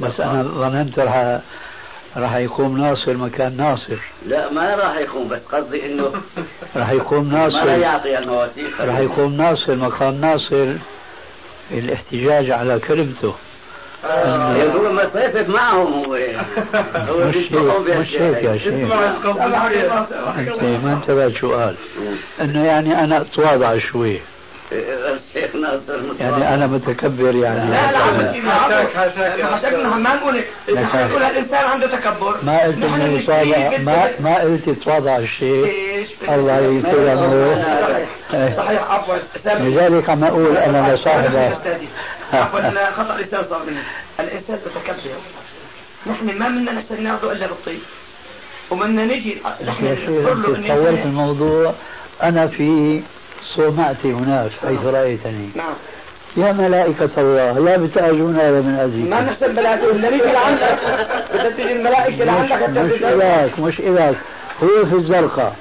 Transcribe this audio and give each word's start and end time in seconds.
بس 0.00 0.20
أنا 0.20 0.42
ظننت 0.42 0.98
راح 0.98 1.40
راح 2.16 2.36
يقوم 2.36 2.78
ناصر 2.78 3.14
مكان 3.16 3.56
ناصر. 3.56 3.96
لا 4.26 4.52
ما 4.52 4.74
راح 4.74 4.96
يقوم 4.96 5.28
بس 5.28 5.40
قصدي 5.52 5.86
إنه 5.86 6.12
راح 6.76 6.90
يقوم 6.90 7.28
ما 7.32 7.46
راح 7.46 7.54
ناصر 7.54 7.68
يعطي 7.68 8.18
المواثيق 8.18 8.80
راح 8.80 8.98
يقوم 8.98 9.36
ناصر 9.36 9.74
مقام 9.74 10.20
ناصر 10.20 10.72
الاحتجاج 11.70 12.50
على 12.50 12.78
كلمته. 12.78 13.34
آه، 14.04 14.64
هو 14.64 14.92
ما 14.92 15.10
صيفت 15.12 15.48
معهم 15.48 15.92
هو. 15.92 16.14
هو 17.10 17.28
مش 17.28 17.36
مش 17.36 18.12
هيك 18.12 18.44
يا 18.44 18.58
شيخ 18.58 18.72
انت 20.38 20.62
ما 20.84 20.92
انتبهت 20.92 21.36
شو 21.36 21.54
قال 21.54 21.74
إنه 22.40 22.64
يعني 22.64 23.04
أنا 23.04 23.20
أتواضع 23.20 23.78
شوي. 23.78 24.20
الشيخ 24.72 25.56
ناصر 25.56 26.00
يعني 26.20 26.54
أنا 26.54 26.66
متكبر 26.66 27.34
يعني. 27.34 27.70
لا 27.70 27.92
لا 27.92 27.98
عم 27.98 29.56
حشكنا 29.56 29.96
ما 29.96 30.16
نقول 30.16 30.44
نقول 30.68 31.22
الإنسان 31.22 31.64
عنده 31.64 31.98
تكبر. 31.98 32.36
ما 32.42 32.62
قلت 32.62 32.76
إنه 32.76 33.04
يتواضع 33.04 33.78
ما 33.78 34.10
ما 34.20 34.40
قلت 34.40 34.68
يتواضع 34.68 35.16
الشيء 35.16 35.64
إيش 35.64 36.08
الله 36.28 36.58
يكرمه 36.58 37.52
إيه. 38.34 38.56
صحيح 38.56 38.90
عفوا. 38.90 39.16
لذلك 39.46 40.10
عم 40.10 40.24
أقول 40.24 40.56
أنا 40.56 40.96
لصاحبه. 40.96 41.52
أستاذي. 41.52 41.88
عفوا 42.32 42.90
خطأ 42.98 43.16
لسان 43.16 43.44
صار 43.50 43.62
مني 43.66 43.78
الإنسان 44.20 44.58
متكبر. 44.66 45.10
نحن 46.06 46.38
ما 46.38 46.48
بدنا 46.48 46.72
نحسن 46.72 47.02
ناخذه 47.02 47.32
إلا 47.32 47.46
بالطيب. 47.46 47.80
وبدنا 48.70 49.04
نجي 49.04 49.38
نحن 49.66 49.86
يا 49.86 49.94
شيخ 49.94 50.08
نقول 50.08 50.42
له 50.42 51.02
الموضوع. 51.04 51.74
أنا 52.22 52.46
في 52.46 53.02
صومعتي 53.56 54.12
هناك 54.12 54.50
حيث 54.66 54.84
رأيتني. 54.84 55.48
نعم. 55.54 55.74
يا 56.36 56.52
ملائكة 56.52 57.10
الله 57.18 57.58
لا 57.58 57.76
بتأجون 57.76 58.36
هذا 58.36 58.60
من 58.60 58.76
ما 58.76 58.84
أجلكم 58.84 59.30
نحسن 59.30 59.54
ملائكة 59.54 59.92
بدنا 59.92 60.10
نيجي 60.10 60.24
لعندك 60.24 60.78
بدنا 61.34 61.50
تيجي 61.50 61.72
الملائكة 61.72 62.24
لعندك 62.24 62.52
مش, 62.52 62.62
حتى 62.62 62.82
مش 62.82 62.92
تدرس. 62.98 63.12
إذاك 63.12 63.58
مش 63.58 63.80
إذاك 63.80 64.16
هو 64.62 64.86
في 64.86 64.94
الزرقاء. 64.96 65.56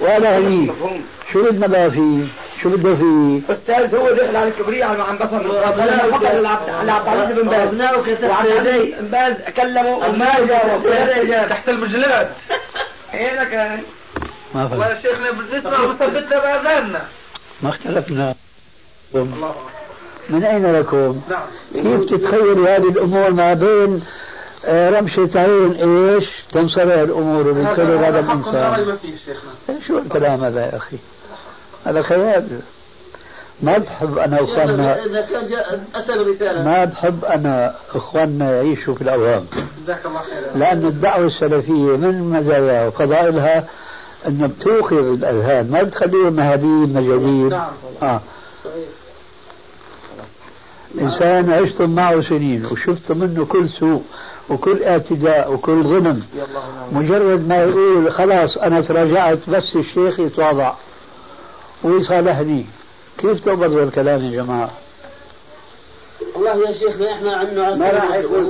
وأنا 0.00 0.38
هنيك 0.38 0.70
مفهوم. 0.70 1.02
شو 1.32 1.44
بدنا 1.44 1.66
بقى 1.66 1.90
فيه؟ 1.90 2.24
شو 2.62 2.68
بده 2.68 2.94
فيه؟ 2.94 3.40
أستاذ 3.54 3.96
هو 3.96 4.10
دخل 4.10 4.36
على 4.36 4.48
الكبرياء 4.48 4.88
على 4.88 5.02
عم 5.02 5.16
بصر 5.16 5.48
قال 5.48 6.10
فقط 6.10 6.24
على 6.24 6.92
عبد 6.92 7.08
العزيز 7.08 7.38
بن 7.38 7.48
باز. 7.48 7.68
يدي 8.46 8.94
بن 9.00 9.06
باز 9.06 9.36
كلمه 9.56 9.96
وما 9.96 10.46
جاوب. 10.46 11.48
تحت 11.48 11.68
المجلات. 11.68 12.28
هنا 13.12 13.44
كان. 13.44 13.82
ما 14.54 14.66
فهم. 14.68 14.78
ولا 14.78 15.00
شيخنا 15.02 15.30
بنسمع 15.30 15.80
وثبتنا 15.80 16.38
بأذاننا. 16.40 17.02
ما 17.64 17.70
اختلفنا. 17.70 18.34
من 20.30 20.44
أين 20.44 20.72
لكم؟ 20.72 21.20
نعم. 21.30 21.42
كيف 21.74 22.10
تتخيل 22.10 22.58
هذه 22.58 22.88
الأمور 22.88 23.30
ما 23.30 23.54
بين 23.54 24.02
آه، 24.64 24.90
رمشة 24.90 25.30
عين 25.34 25.72
إيش 25.72 26.24
تنصرع 26.52 27.02
الأمور 27.02 27.48
وبالكذب 27.48 28.02
هذا 28.02 28.38
شيخنا. 29.24 29.86
شو 29.86 29.98
الكلام 29.98 30.44
هذا 30.44 30.60
يا 30.60 30.76
أخي؟ 30.76 30.96
هذا 31.86 32.02
خيال. 32.02 32.60
ما 33.62 33.78
بحب 33.78 34.18
أنا 34.18 34.36
أخواننا 34.36 35.04
إذا 35.04 35.20
كان 35.20 35.48
جاء 35.48 35.84
أتى 35.94 36.18
برساله 36.18 36.62
ما 36.62 36.84
بحب 36.84 37.24
أنا 37.24 37.74
إخواننا 37.94 38.56
يعيشوا 38.56 38.94
في 38.94 39.02
الأوهام. 39.02 39.46
جزاك 39.82 40.06
الله 40.06 40.18
خير 40.18 40.58
لأن 40.58 40.86
الدعوة 40.86 41.26
السلفية 41.26 41.96
من 41.96 42.30
مزاياها 42.30 42.86
وفضائلها 42.86 43.64
أنها 44.26 44.46
بتوقظ 44.46 44.94
الأذهان 44.94 45.70
ما 45.70 45.82
بتخليهم 45.82 46.32
مهابيل 46.32 46.88
مجانين 46.94 47.48
نعم 47.48 47.70
آه. 48.02 48.20
إنسان 51.00 51.50
عشتم 51.50 51.90
معه 51.94 52.20
سنين 52.20 52.66
وشفتم 52.66 53.18
منه 53.18 53.44
كل 53.44 53.68
سوء 53.68 54.02
وكل 54.50 54.82
اعتداء 54.84 55.52
وكل 55.52 55.82
ظلم. 55.82 56.22
مجرد 56.92 57.48
ما 57.48 57.56
يقول 57.56 58.12
خلاص 58.12 58.56
أنا 58.56 58.80
تراجعت 58.80 59.38
بس 59.48 59.76
الشيخ 59.76 60.20
يتواضع. 60.20 60.72
ويصالحني 61.82 62.66
كيف 63.18 63.44
تقبضوا 63.44 63.82
الكلام 63.82 64.24
يا 64.24 64.42
جماعة؟ 64.42 64.70
والله 66.34 66.68
يا 66.68 66.72
شيخنا 66.72 67.12
إحنا 67.12 67.36
عنه 67.36 67.74
ما 67.74 67.90
راح 67.90 68.14
يكون 68.14 68.44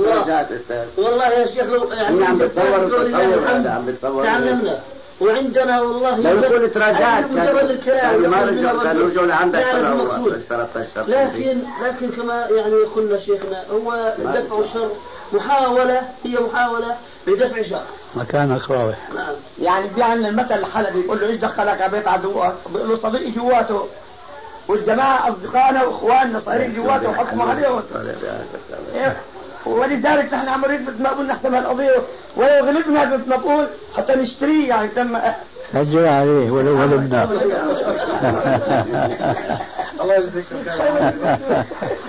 والله, 0.97 1.27
يا 1.29 1.47
شيخ 1.47 1.63
لو 1.63 1.91
يعني 1.91 2.25
عم 2.25 2.41
التصور 2.41 3.01
الحمد. 3.05 3.43
هذا 3.43 3.69
عم 3.69 3.85
بتصور 3.85 4.23
تعلمنا. 4.23 4.79
وعندنا 5.21 5.81
والله 5.81 6.17
لو 6.19 6.43
يكون 6.43 6.71
تراجعت 6.71 7.23
أنا 7.25 7.43
مجرد 7.51 7.69
الكلام 7.69 8.21
كان 8.21 8.29
ما 8.31 8.43
الرجل. 8.43 9.01
رجعوا 9.01 9.25
لعندك 9.27 9.59
لكن 11.07 11.59
لكن 11.83 12.09
كما 12.11 12.47
يعني 12.49 12.73
قلنا 12.75 13.19
شيخنا 13.19 13.63
هو 13.71 14.13
دفع 14.19 14.59
الشر 14.59 14.89
محاولة 15.33 16.01
هي 16.23 16.39
محاولة 16.39 16.95
لدفع 17.27 17.61
شر. 17.61 17.83
مكانك 18.15 18.71
راوح 18.71 18.97
نعم. 19.15 19.33
يعني 19.61 19.89
في 19.89 20.01
عندنا 20.03 20.29
المثل 20.29 20.53
الحلبي 20.53 20.99
يقول 20.99 21.21
له 21.21 21.27
إيش 21.27 21.37
دخلك 21.37 21.81
على 21.81 21.91
بيت 21.91 22.07
عدوك؟ 22.07 22.53
بيقول 22.73 22.89
له 22.89 22.95
صديقي 22.97 23.31
جواته. 23.31 23.87
والجماعة 24.67 25.29
أصدقائنا 25.29 25.83
وإخواننا 25.83 26.39
صايرين 26.39 26.75
جواته 26.75 27.09
وحكموا 27.09 27.45
عليهم 27.45 27.81
إيه؟ 28.95 29.17
ولذلك 29.65 30.33
نحن 30.33 30.47
عم 30.49 30.61
نريد 30.65 30.81
مثل 30.81 31.03
ما 31.03 31.09
قلنا 31.09 31.33
نحسم 31.33 31.55
القضية 31.55 31.95
ولو 32.35 32.65
غلبنا 32.65 33.15
مثل 33.17 33.29
ما 33.29 33.35
بقول 33.35 33.67
حتى 33.97 34.13
نشتريه 34.13 34.67
يعني 34.69 34.87
تم 34.87 35.17
سجل 35.73 36.07
عليه 36.07 36.51
ولو 36.51 36.75
غلبنا. 36.81 37.23
الله 40.01 40.15
يجزيك 40.15 40.45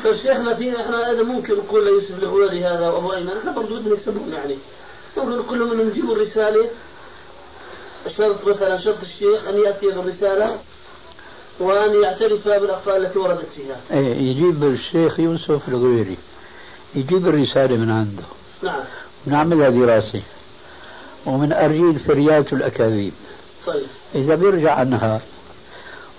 طيب 0.05 0.17
شيخنا 0.17 0.55
في 0.55 0.81
إحنا 0.81 1.11
هذا 1.11 1.23
ممكن 1.23 1.55
نقول 1.55 1.85
ليوسف 1.85 2.23
الهواري 2.23 2.65
هذا 2.65 2.89
وابو 2.89 3.13
ايمن 3.13 3.37
إحنا 3.39 3.53
برضه 3.53 3.79
بدنا 3.81 3.95
نكسبهم 3.95 4.33
يعني. 4.33 4.57
ممكن 5.17 5.39
نقول 5.39 5.59
لهم 5.59 5.73
انهم 5.73 5.89
يجيبوا 5.89 6.15
الرسالة. 6.15 6.67
شرط 8.17 8.47
مثلا 8.49 8.79
شرط 8.79 9.01
الشيخ 9.03 9.49
أن 9.49 9.57
يأتي 9.59 9.87
بالرسالة 9.87 10.59
وأن 11.61 12.03
يعترف 12.03 12.49
بالاخطاء 12.49 12.97
التي 12.97 13.19
وردت 13.19 13.47
فيها. 13.57 13.77
إيه 14.01 14.15
يجيب 14.31 14.65
الشيخ 14.65 15.21
يوسف 15.21 15.69
الغويري. 15.69 16.17
يجيب 16.95 17.29
الرسالة 17.29 17.77
من 17.77 17.91
عنده. 17.91 18.23
نعم. 18.63 18.81
نعملها 19.27 19.69
دراسة. 19.69 20.23
ومن 21.27 21.53
أرجيل 21.53 21.99
فريات 21.99 22.53
الأكاذيب 22.53 23.13
طيب. 23.67 23.87
إذا 24.15 24.35
بيرجع 24.35 24.75
عنها 24.75 25.21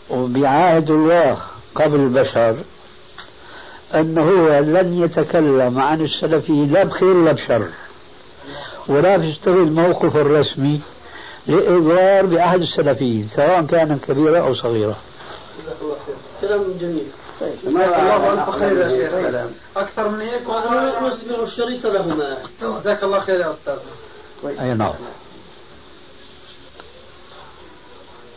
وبيعاهد 0.09 0.89
الله 0.89 1.37
قبل 1.75 1.99
البشر 1.99 2.55
أنه 3.95 4.21
هو 4.21 4.59
لن 4.59 5.03
يتكلم 5.03 5.79
عن 5.79 6.01
السلفيين 6.01 6.73
لا 6.73 6.83
بخير 6.83 7.07
ولا 7.07 7.31
بشر 7.31 7.67
ولا 8.87 9.17
بيستغل 9.17 9.61
الموقف 9.61 10.15
الرسمي 10.15 10.81
لإضرار 11.47 12.25
بأحد 12.25 12.61
السلفيين 12.61 13.29
سواء 13.35 13.65
كان 13.65 13.99
كبيرة 14.07 14.39
أو 14.39 14.55
صغيرة. 14.55 14.97
جزاك 15.59 15.75
الله 15.81 15.95
خير. 16.05 16.15
كلام 16.41 16.63
جميل. 16.79 17.07
الله 17.41 18.33
ألف 18.33 18.49
خير 18.49 18.77
يا 18.77 18.89
شيخ. 18.89 19.13
أكثر 19.77 20.09
من 20.09 20.21
هيك 20.21 20.41
نسمع 20.41 21.43
الشريط 21.43 21.85
لهما. 21.87 22.37
جزاك 22.61 23.03
الله 23.03 23.19
خير 23.19 23.39
يا 23.39 23.51
أستاذ. 23.51 23.77
أي 24.61 24.73
نعم. 24.73 24.93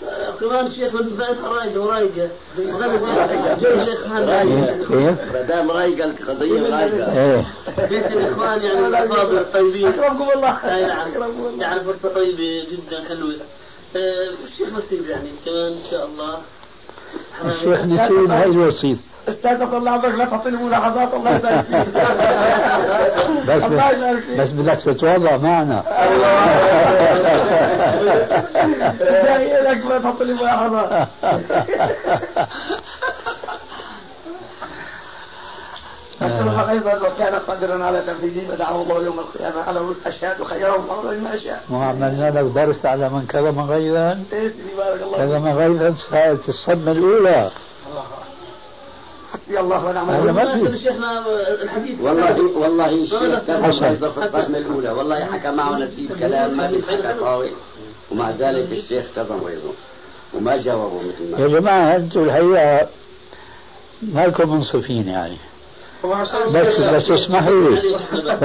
آه، 0.09 0.31
كمان 0.41 0.73
شيخ 0.73 0.95
من 0.95 1.17
بعد 1.17 1.37
رايقه 1.45 1.81
ورايقه 1.81 2.29
الاخوان 2.59 4.23
رايقه 4.29 4.77
كيف؟ 4.77 5.33
ما 5.33 5.43
دام 5.43 5.71
رايقه 5.71 6.05
القضية 6.05 6.63
رايقه 6.77 7.45
بيت 7.89 8.07
الإخوان 8.13 8.63
يعني 8.63 8.87
الافاضل 8.87 9.39
الطيبين 9.39 9.89
أكرمكم 9.89 10.31
الله 10.35 10.75
أي 10.77 10.87
نعم. 10.87 11.09
يعني 11.61 11.81
فرصة 11.81 12.09
طيبة 12.09 12.67
جدا. 12.71 13.05
حلوة 13.09 13.35
آه، 13.97 14.31
الشيخ 14.45 14.69
نسيب 14.79 15.07
يعني 15.09 15.29
كمان 15.45 15.73
إن 15.73 15.91
شاء 15.91 16.07
الله. 16.07 16.39
الشيخ 17.45 17.81
نسيب 17.81 18.31
هاي 18.31 18.45
الوسيط. 18.45 18.99
أستاذ 19.29 19.61
الله 19.63 19.91
عمرك 19.91 20.15
لا 20.15 20.25
تعطيني 20.25 20.57
ملاحظات 20.57 21.15
الله 21.15 21.31
يبارك 21.37 21.65
فيك. 21.65 21.89
بس 23.49 23.63
الله 23.65 23.91
يبارك 23.91 24.21
فيك. 24.23 24.41
بس 24.41 24.51
بدك 24.51 24.79
تتواضع 24.85 25.37
معنا. 25.37 25.83
جاي 29.01 29.63
لك 29.63 29.87
ما 29.87 29.99
تحط 29.99 30.23
لي 30.23 30.33
أصلها 36.23 36.71
أيضا 36.71 36.93
لو 36.93 37.11
كان 37.19 37.35
قادرا 37.35 37.85
على 37.85 38.03
تنفيذه 38.03 38.49
فدعه 38.49 38.83
الله 38.83 39.05
يوم 39.05 39.19
القيامة 39.19 39.61
على 39.61 39.81
رؤوس 39.81 39.97
أشهاد 40.07 40.41
وخيره 40.41 40.77
الله 40.77 41.17
بما 41.17 41.39
شاء. 41.39 41.65
وعملنا 41.71 42.31
لك 42.31 42.45
درس 42.55 42.87
على 42.87 43.09
من 43.09 43.27
كلم 43.27 43.61
غيظا 43.61 44.25
بارك 44.31 45.03
الله 45.03 45.19
فيك. 45.19 45.29
كلم 45.29 45.49
غيظا 45.49 45.95
ساءت 46.11 46.49
الصدمة 46.49 46.93
الأولى. 46.93 47.51
حسبي 49.33 49.61
الله 49.61 49.85
ونعم 49.87 50.11
هذا 50.11 50.33
ما 50.33 50.43
الوكيل. 50.43 50.79
في. 50.79 50.79
شيخنا 50.79 51.25
الحديث. 51.63 52.01
والله 52.01 52.59
والله 52.59 53.07
في 53.07 54.07
الصدمة 54.25 54.59
الأولى. 54.59 54.91
والله 54.91 55.25
حكى 55.25 55.51
معه 55.51 55.79
نسيب 55.79 56.19
كلام 56.19 56.57
ما 56.57 56.67
بيتحكى 56.67 57.21
طاوي. 57.21 57.53
ومع 58.11 58.31
ذلك 58.31 58.73
الشيخ 58.73 59.05
كظم 59.17 59.41
غيظه 59.41 59.73
وما 60.35 60.57
جاوبه 60.57 60.99
مثل 60.99 61.43
يا 61.43 61.49
ما 61.49 61.59
جماعة 61.59 61.97
أنتم 61.97 62.21
الحقيقة 62.21 62.89
مالكم 64.03 64.55
منصفين 64.55 65.09
يعني. 65.09 65.37
بس 66.05 66.77
بس 66.95 67.11
اسمحوا 67.11 67.71
لي. 67.71 67.97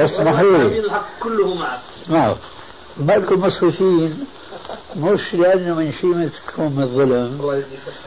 اسمحوا 0.06 0.57
لي. 0.57 0.81
كله 1.19 1.54
معك 1.54 1.80
اسمعوا 2.06 2.36
مالكم 2.98 3.42
مصرفين 3.42 4.25
مش 4.96 5.34
لأنه 5.34 5.75
من 5.75 5.94
شيمتكم 6.02 6.81
الظلم. 6.81 7.38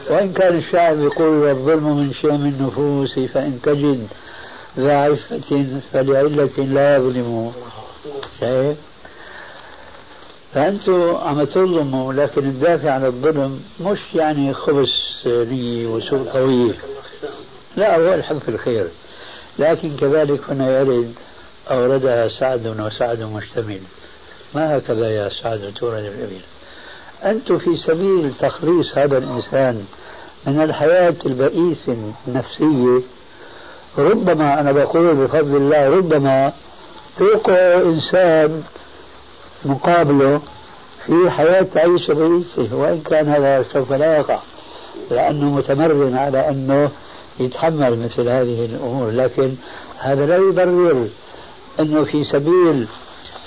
وإن 0.09 0.33
كان 0.33 0.57
الشاعر 0.57 0.97
يقول 0.97 1.27
والظلم 1.27 1.97
من 1.97 2.13
شيم 2.13 2.31
النفوس 2.45 3.19
فإن 3.19 3.59
تجد 3.63 4.07
ذا 4.77 4.93
عفة 4.93 5.65
فلعلة 5.93 6.49
لا 6.57 6.95
يظلم 6.95 7.51
شايف 8.39 8.77
فأنتم 10.53 11.15
عم 11.15 11.43
تظلموا 11.43 12.13
لكن 12.13 12.41
الدافع 12.41 12.91
عن 12.91 13.05
الظلم 13.05 13.59
مش 13.81 13.99
يعني 14.15 14.53
خبث 14.53 14.89
نية 15.25 15.87
وسوء 15.87 16.23
طويل 16.33 16.75
لا 17.77 17.97
هو 17.97 18.13
الحب 18.13 18.37
في 18.37 18.49
الخير. 18.49 18.87
لكن 19.59 19.97
كذلك 19.97 20.39
هنا 20.49 20.79
يرد 20.79 21.13
أوردها 21.71 22.27
سعد 22.27 22.67
وسعد 22.67 23.21
مشتمل. 23.21 23.81
ما 24.55 24.77
هكذا 24.77 25.09
يا 25.09 25.29
سعد 25.29 25.73
تورد 25.79 26.03
الأمير 26.03 26.41
أنتم 27.25 27.57
في 27.57 27.77
سبيل 27.77 28.31
تخليص 28.39 28.97
هذا 28.97 29.17
الإنسان 29.17 29.85
من 30.47 30.61
الحياة 30.61 31.15
البئيسة 31.25 32.13
النفسية 32.27 33.01
ربما 33.97 34.59
أنا 34.59 34.71
بقول 34.71 35.15
بفضل 35.15 35.55
الله 35.55 35.89
ربما 35.89 36.53
توقع 37.17 37.81
إنسان 37.81 38.63
مقابله 39.65 40.41
في 41.05 41.29
حياة 41.29 41.61
تعيش 41.61 42.11
بئيسة 42.11 42.75
وإن 42.75 43.01
كان 43.09 43.27
هذا 43.27 43.65
سوف 43.73 43.93
لا 43.93 44.17
يقع 44.17 44.39
لأنه 45.11 45.45
متمرن 45.45 46.17
على 46.17 46.49
أنه 46.49 46.91
يتحمل 47.39 47.99
مثل 47.99 48.29
هذه 48.29 48.65
الأمور 48.65 49.11
لكن 49.11 49.55
هذا 49.97 50.25
لا 50.25 50.37
يبرر 50.37 51.07
أنه 51.79 52.03
في 52.03 52.23
سبيل 52.23 52.87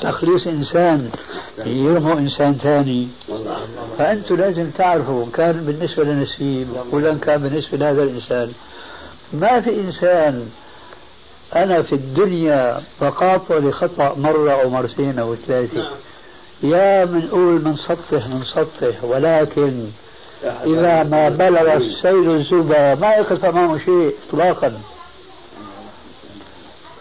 تخليص 0.03 0.47
إنسان 0.47 1.11
يرموا 1.67 2.15
إنسان 2.15 2.55
ثاني. 2.55 3.09
فأنتم 3.99 4.35
لازم 4.35 4.71
تعرفوا 4.71 5.27
كان 5.35 5.53
بالنسبة 5.53 6.05
لنسيب 6.05 6.69
ولا 6.91 7.15
كان 7.15 7.43
بالنسبة 7.43 7.79
لهذا 7.79 8.03
الإنسان. 8.03 8.53
ما 9.33 9.61
في 9.61 9.81
إنسان 9.81 10.49
أنا 11.57 11.83
في 11.83 11.93
الدنيا 11.95 12.83
بقاطع 13.01 13.57
لخطأ 13.57 14.15
مرة 14.19 14.53
أو 14.53 14.71
مرتين 14.71 15.19
أو 15.19 15.35
ثلاثة. 15.35 15.91
يا 16.63 17.05
منقول 17.05 17.65
من 17.65 17.77
سطح 17.77 18.29
من 18.29 18.43
سطح 18.55 19.05
ولكن 19.05 19.87
إذا 20.45 21.03
ما 21.03 21.29
بلغ 21.29 21.77
السيل 21.77 22.31
الزبا 22.31 22.95
ما 22.95 23.15
يقف 23.15 23.45
أمامه 23.45 23.79
شيء 23.79 24.13
إطلاقا. 24.29 24.73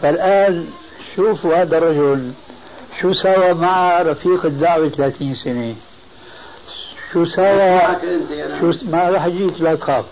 فالآن 0.02 0.66
شوفوا 1.16 1.56
هذا 1.56 1.78
الرجل 1.78 2.32
شو 3.00 3.12
سوى 3.12 3.54
مع 3.54 4.02
رفيق 4.02 4.46
الدعوة 4.46 4.88
30 4.88 5.34
سنة. 5.34 5.74
شو 7.12 7.24
سوى. 7.24 7.80
شو 8.60 8.72
ما 8.90 9.08
راح 9.08 9.24
اجيك 9.24 9.60
لا 9.60 9.74
تخاف 9.74 10.04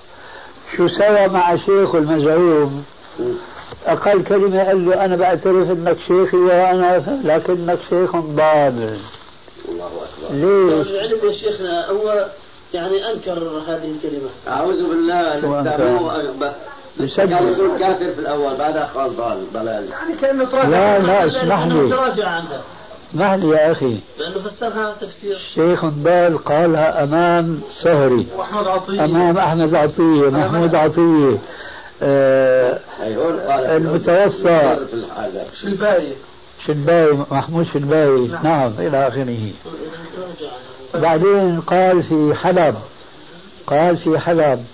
شو 0.77 0.89
سوى 0.89 1.29
مع 1.29 1.57
شيخه 1.57 1.99
المزعوم. 1.99 2.85
أقل 3.87 4.23
كلمة 4.23 4.65
قال 4.67 4.87
له 4.87 5.05
أنا 5.05 5.17
بعترف 5.17 5.71
أنك 5.71 5.97
شيخي 6.07 6.37
وأنا 6.37 7.21
لكنك 7.25 7.79
شيخ 7.91 8.17
ضال 8.17 8.99
الله 9.69 9.87
أكبر. 9.87 10.31
ليش؟ 10.31 10.89
العلم 10.89 11.19
يا 11.25 11.33
شيخنا 11.33 11.87
هو 11.87 12.29
يعني 12.75 13.13
أنكر 13.13 13.39
هذه 13.69 13.93
الكلمة. 13.97 14.31
أعوذ 14.49 14.89
بالله 14.89 15.37
مسجل. 17.01 17.17
كان 17.17 17.53
يقول 17.53 17.79
كافر 17.79 18.13
في 18.13 18.19
الأول 18.19 18.57
بعدها 18.57 18.85
قال 18.85 19.17
ضال 19.17 19.53
ضلال 19.53 19.89
يعني 19.91 20.15
كأنه 20.21 20.51
تراجع 20.51 20.69
لا 20.69 20.99
لا 20.99 21.27
اسمح 21.27 21.67
لي. 21.67 21.91
تراجع 21.91 22.29
عنها 22.29 22.63
اسمح 23.11 23.33
لي 23.33 23.49
يا 23.49 23.73
أخي. 23.73 23.97
لأنه 24.19 24.39
فسرها 24.39 24.95
تفسير. 25.01 25.39
شيخ 25.55 25.85
ضال 25.85 26.45
قالها 26.45 27.05
أمام 27.05 27.61
سهري. 27.83 28.27
وأحمد 28.37 28.67
عطية. 28.67 29.05
أمام 29.05 29.39
أحمد 29.39 29.75
عطية 29.75 30.31
محمود 30.31 30.75
عطية. 30.75 31.39
آه 32.03 32.79
أي 33.03 33.17
هون 33.17 33.41
قال 33.41 33.67
المتوفى. 33.67 34.87
شلباية. 35.63 36.15
شلباي 36.67 37.19
محمود 37.31 37.67
شلباي 37.75 38.31
نعم. 38.43 38.73
إلى 38.79 39.09
آخره. 39.09 39.51
تراجع 40.17 40.53
عنها 40.53 40.70
بعدين 40.95 41.61
قال 41.61 42.03
في 42.03 42.35
حلب 42.35 42.75
قال 43.67 43.97
في 43.97 44.19
حلب 44.19 44.65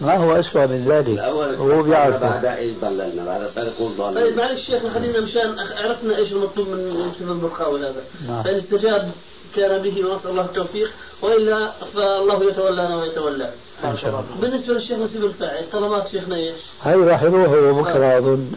ما 0.00 0.16
هو 0.16 0.32
أسوأ 0.40 0.66
من 0.66 0.84
ذلك؟ 0.88 1.18
هو 1.58 1.82
بيعرف 1.82 2.22
بعدها 2.22 2.56
إيش 2.56 2.74
ضللنا؟ 2.74 3.24
بعدها 3.26 3.48
صار 3.54 3.66
يقول 3.66 3.90
طيب 3.96 4.14
ضال 4.24 4.36
معلش 4.36 4.66
شيخنا 4.66 4.90
خلينا 4.90 5.20
مشان 5.20 5.56
عرفنا 5.78 6.16
إيش 6.16 6.32
المطلوب 6.32 6.68
من 6.68 6.78
من 7.20 7.30
المقاول 7.30 7.84
هذا. 7.84 8.02
نعم. 8.28 8.42
فإن 8.42 8.54
استجاب 8.54 9.10
كان 9.56 9.82
به 9.82 10.04
ونسال 10.10 10.30
الله 10.30 10.44
التوفيق 10.44 10.90
وإلا 11.22 11.70
فالله 11.94 12.44
يتولانا 12.50 12.96
ويتولى. 12.96 13.50
إن 13.84 13.98
شاء 13.98 14.10
الله. 14.10 14.24
بالنسبة 14.40 14.74
للشيخ 14.74 14.98
نسيب 14.98 15.24
الفاعل 15.24 15.64
طلبات 15.72 16.08
شيخنا 16.08 16.36
إيش؟ 16.36 16.56
هاي 16.82 16.94
راح 16.94 17.22
يروحوا 17.22 17.72
بكرة 17.72 18.18
أظن. 18.18 18.52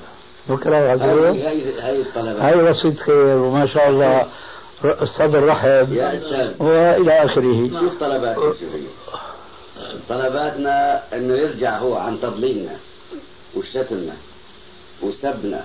بكرة 0.49 0.93
راح 0.93 1.03
يروح 1.07 1.29
هاي 1.29 1.79
هاي 1.81 2.01
الطلبات. 2.01 2.41
هاي 2.41 2.61
وسيط 2.61 2.99
خير 2.99 3.15
وما 3.37 3.67
شاء 3.67 3.89
الله. 3.89 4.21
ر- 4.21 4.25
الصدر 4.85 5.45
رحب 5.45 5.93
يا 5.93 6.17
أستاذ. 6.17 6.63
وإلى 6.63 7.25
آخره. 7.25 7.69
شوف 7.79 7.99
طلبات 7.99 8.35
شوفي. 8.35 8.83
طلباتنا 10.09 11.03
إنه 11.13 11.33
يرجع 11.33 11.77
هو 11.77 11.95
عن 11.95 12.21
تضليلنا 12.21 12.75
وشتمنا 13.55 14.13
وسبنا. 15.01 15.63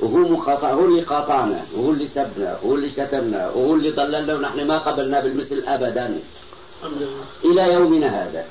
وهو 0.00 0.18
مقاطع 0.18 0.72
هو 0.72 0.84
اللي 0.84 1.02
قاطعنا 1.02 1.64
وهو 1.76 1.90
اللي 1.90 2.08
سبنا 2.14 2.58
وهو 2.62 2.74
اللي 2.74 2.92
شتمنا 2.92 3.50
وهو 3.50 3.74
اللي 3.74 3.90
ضللنا 3.90 4.34
ونحن 4.34 4.66
ما 4.66 4.78
قبلنا 4.78 5.20
بالمثل 5.20 5.64
ابدا. 5.66 6.18
إلى 7.44 7.72
يومنا 7.72 8.22
هذا. 8.22 8.44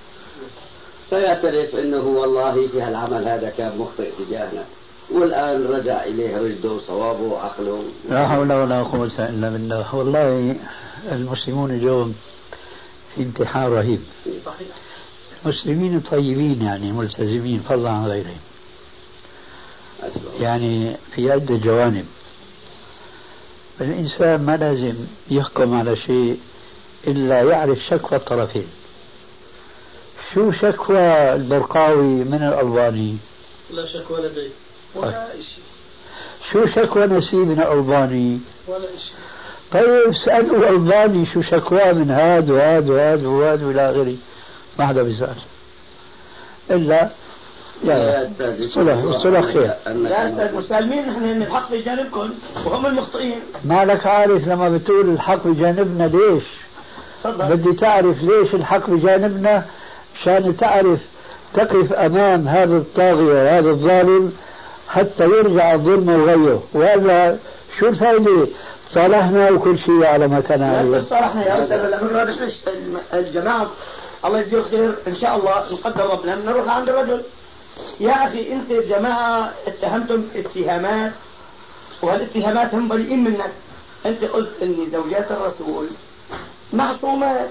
فيعترف 1.10 1.76
إنه 1.76 2.08
والله 2.08 2.68
في 2.68 2.82
هالعمل 2.82 3.28
هذا 3.28 3.54
كان 3.58 3.78
مخطئ 3.78 4.12
تجاهنا. 4.20 4.64
والآن 5.12 5.66
رجع 5.68 6.04
اليه 6.04 6.38
رشده 6.38 6.72
وصوابه 6.72 7.22
وعقله 7.22 7.84
لا 8.10 8.28
حول 8.28 8.54
ولا 8.54 8.84
قوة 8.84 9.30
إلا 9.30 9.50
بالله. 9.50 9.96
والله 9.96 10.56
المسلمون 11.12 11.72
اليوم 11.72 12.16
في 13.16 13.24
امتحان 13.24 13.64
رهيب. 13.64 14.00
صحيح 14.46 14.68
مسلمين 15.46 16.00
طيبين 16.00 16.62
يعني 16.62 16.92
ملتزمين 16.92 17.64
فضلا 17.70 17.90
عن 17.90 18.06
غيرهم. 18.06 18.40
يعني 20.40 20.96
في 21.16 21.32
عدة 21.32 21.56
جوانب. 21.56 22.06
الإنسان 23.82 24.46
ما 24.46 24.58
لازم 24.58 24.96
يحكم 25.32 25.80
على 25.80 25.96
شيء 25.96 26.40
إلا 27.08 27.42
يعرف 27.42 27.78
شكوى 27.90 28.18
الطرفين. 28.18 28.68
شو 30.34 30.52
شكوى 30.52 31.34
البرقاوي 31.34 32.24
من 32.24 32.44
الألباني؟ 32.44 33.18
لا 33.72 33.88
شك 33.88 34.12
ولا 34.12 34.28
دين 34.28 34.52
ولا 34.96 35.28
شيء 35.36 35.64
شو 36.52 36.66
شكوى 36.66 37.06
نسيب 37.06 37.40
من 37.40 37.60
الألباني 37.62 38.40
ولا 38.68 38.80
شيء 38.80 39.14
طيب 39.72 40.14
سألوا 40.26 40.58
الألباني 40.58 41.26
شو 41.26 41.42
شكواه 41.42 41.92
من 41.92 42.12
هاد 42.12 42.50
وهاد 42.50 42.90
وهاد 42.90 43.24
وهاد 43.26 43.64
وإلى 43.64 43.90
آخره. 43.92 44.16
ما 44.80 44.88
حدا 44.88 45.04
بيسأل. 45.04 45.36
إلا 46.72 47.10
يا 47.84 47.94
يا 47.94 48.24
أستاذ 48.24 48.68
صلح 49.24 49.44
خير 49.44 49.62
يا 49.64 50.30
أستاذ 50.30 50.56
مسالمين 50.56 51.10
نحن 51.10 51.42
الحق 51.42 51.70
في 51.70 51.82
جانبكم 51.82 52.30
وهم 52.66 52.86
المخطئين. 52.86 53.40
مالك 53.66 54.08
عارف 54.08 54.48
لما 54.48 54.70
بتقول 54.70 55.10
الحق 55.10 55.48
بجانبنا 55.48 56.04
ليش؟ 56.04 56.44
تفضل. 57.24 57.56
بدي 57.56 57.74
تعرف 57.74 58.24
ليش 58.24 58.54
الحق 58.54 58.90
بجانبنا 58.90 59.66
عشان 60.22 60.58
تعرف 60.58 61.00
تقف 61.54 61.94
أمام 61.94 62.48
هذا 62.48 62.78
الطاغية 62.78 63.34
وهذا 63.34 63.70
الظالم 63.70 64.34
حتى 64.94 65.24
يرجع 65.24 65.74
الظلم 65.74 66.10
وغيه. 66.10 66.60
وإلا 66.74 67.38
شو 67.80 67.88
الفائدة 67.88 68.48
صالحنا 68.92 69.50
وكل 69.50 69.80
شيء 69.80 70.06
على 70.06 70.28
ما 70.28 70.40
كان 70.40 70.60
لا 70.60 70.78
عليه. 70.78 71.10
صالحنا 71.10 71.46
يا 71.46 71.64
أستاذ 71.64 71.80
الأمر 71.80 72.24
نحن 72.24 72.50
الجماعة. 73.14 73.68
الله 74.26 74.40
يجزيه 74.40 74.62
خير 74.62 74.96
إن 75.08 75.16
شاء 75.16 75.36
الله 75.38 75.64
نقدر 75.72 76.06
ربنا. 76.06 76.36
نروح 76.36 76.68
عند 76.68 76.90
الرجل. 76.90 77.22
يا 78.00 78.28
أخي 78.28 78.54
أنت 78.54 78.72
الجماعة 78.72 79.54
اتهمتم 79.68 80.24
اتهامات 80.36 81.12
والاتهامات 82.02 82.74
هم 82.74 82.88
بريئين 82.88 83.24
منك. 83.24 83.52
أنت 84.06 84.24
قلت 84.24 84.52
أن 84.62 84.76
زوجات 84.92 85.32
الرسول 85.32 85.88
معصومات 86.74 87.50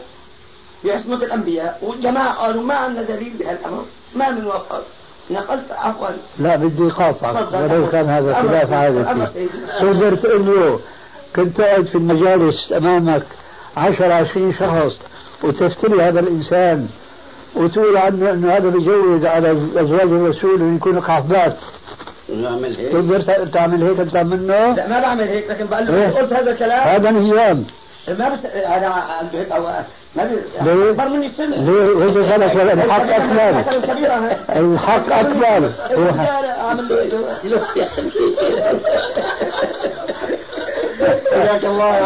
بعصمة 0.84 1.16
الأنبياء 1.16 1.78
والجماعة 1.82 2.34
قالوا 2.34 2.62
ما 2.62 2.74
عندنا 2.74 3.02
دليل 3.02 3.32
بهالأمر. 3.38 3.84
ما 4.14 4.30
من 4.30 4.46
وفق 4.46 4.84
نقلت 5.30 5.72
عفوا 5.72 6.08
لا 6.38 6.56
بدي 6.56 6.90
قاطعك. 6.90 7.52
ولو 7.52 7.88
كان 7.88 8.08
هذا 8.08 8.34
خلاف. 8.34 8.72
عادتي. 8.72 9.48
تقدر 9.80 10.14
تقول 10.16 10.46
له 10.46 10.80
كنت 11.36 11.60
قاعد 11.60 11.86
في 11.86 11.94
المجالس 11.94 12.72
أمامك 12.72 13.22
10 13.76 14.12
20 14.14 14.52
شخص 14.54 14.96
وتفتري 15.42 16.02
هذا 16.02 16.20
الإنسان 16.20 16.88
وتقول 17.54 17.96
عنه 17.96 18.30
إنه 18.30 18.56
هذا 18.56 18.68
بيجوز 18.68 19.24
على 19.24 19.50
أزواج 19.76 20.02
الرسول 20.02 20.62
ويكون 20.62 21.00
قحبات 21.00 21.56
نعمل 22.36 22.76
هيك 22.76 22.92
تقدر 22.92 23.46
تعمل 23.46 23.82
هيك 23.82 24.00
أنت 24.00 24.16
منه 24.16 24.74
لا 24.74 24.88
ما 24.88 25.00
بعمل 25.00 25.28
هيك 25.28 25.50
لكن 25.50 25.66
بقول 25.66 25.90
إيه؟ 25.90 26.08
له 26.08 26.18
قلت 26.18 26.32
هذا 26.32 26.50
الكلام 26.50 26.80
هذا 26.80 27.10
نظام 27.10 27.64
ما 28.08 28.28
بس 28.28 28.44
أنا 28.46 28.86
عنده 28.88 29.38
هيك 29.38 29.52
أو 29.52 29.62
ما 30.16 30.22
ليه؟ 30.22 30.90
أكبر 30.90 31.08
مني 31.08 31.28
سن 31.36 31.50
ليه 31.50 32.04
هيك 32.04 32.16
غلط 32.16 32.54
ولا 32.56 32.72
الحق 32.72 33.00
أكبر. 33.00 33.76
كبيرة. 33.80 34.38
الحق 34.56 35.12
أكبر. 35.12 35.70
هو 35.94 36.08
اعمل 36.60 36.88
له 37.44 37.64
حياك 41.32 41.64
الله 41.64 41.96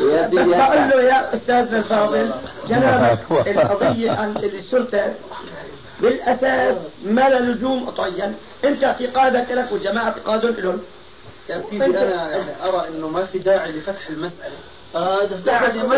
يا 0.00 0.28
بقول 0.28 0.90
له 0.90 1.02
يا 1.02 1.34
استاذنا 1.34 1.78
الفاضل. 1.78 2.30
جنابك 2.68 3.18
القضية 3.48 4.10
عن 4.10 4.34
الشرطه 4.58 5.04
بالأساس 6.00 6.76
ما 7.06 7.20
لها 7.28 7.40
لزوم 7.40 7.84
قطعيا 7.86 8.34
انت 8.64 8.84
اعتقادك 8.84 9.46
لك 9.50 9.72
والجماعه 9.72 10.04
اعتقادهم 10.04 10.54
لهم 10.58 10.78
يا 11.48 11.62
سيدي 11.70 11.84
أنا 11.84 12.30
يعني 12.30 12.52
أرى 12.62 12.88
إنه 12.88 13.08
ما 13.08 13.24
في 13.24 13.38
داعي 13.38 13.72
لفتح 13.72 14.08
المسألة. 14.10 14.56
آه 14.96 15.24
ده 15.24 15.52
يعني 15.52 15.82
ما 15.82 15.96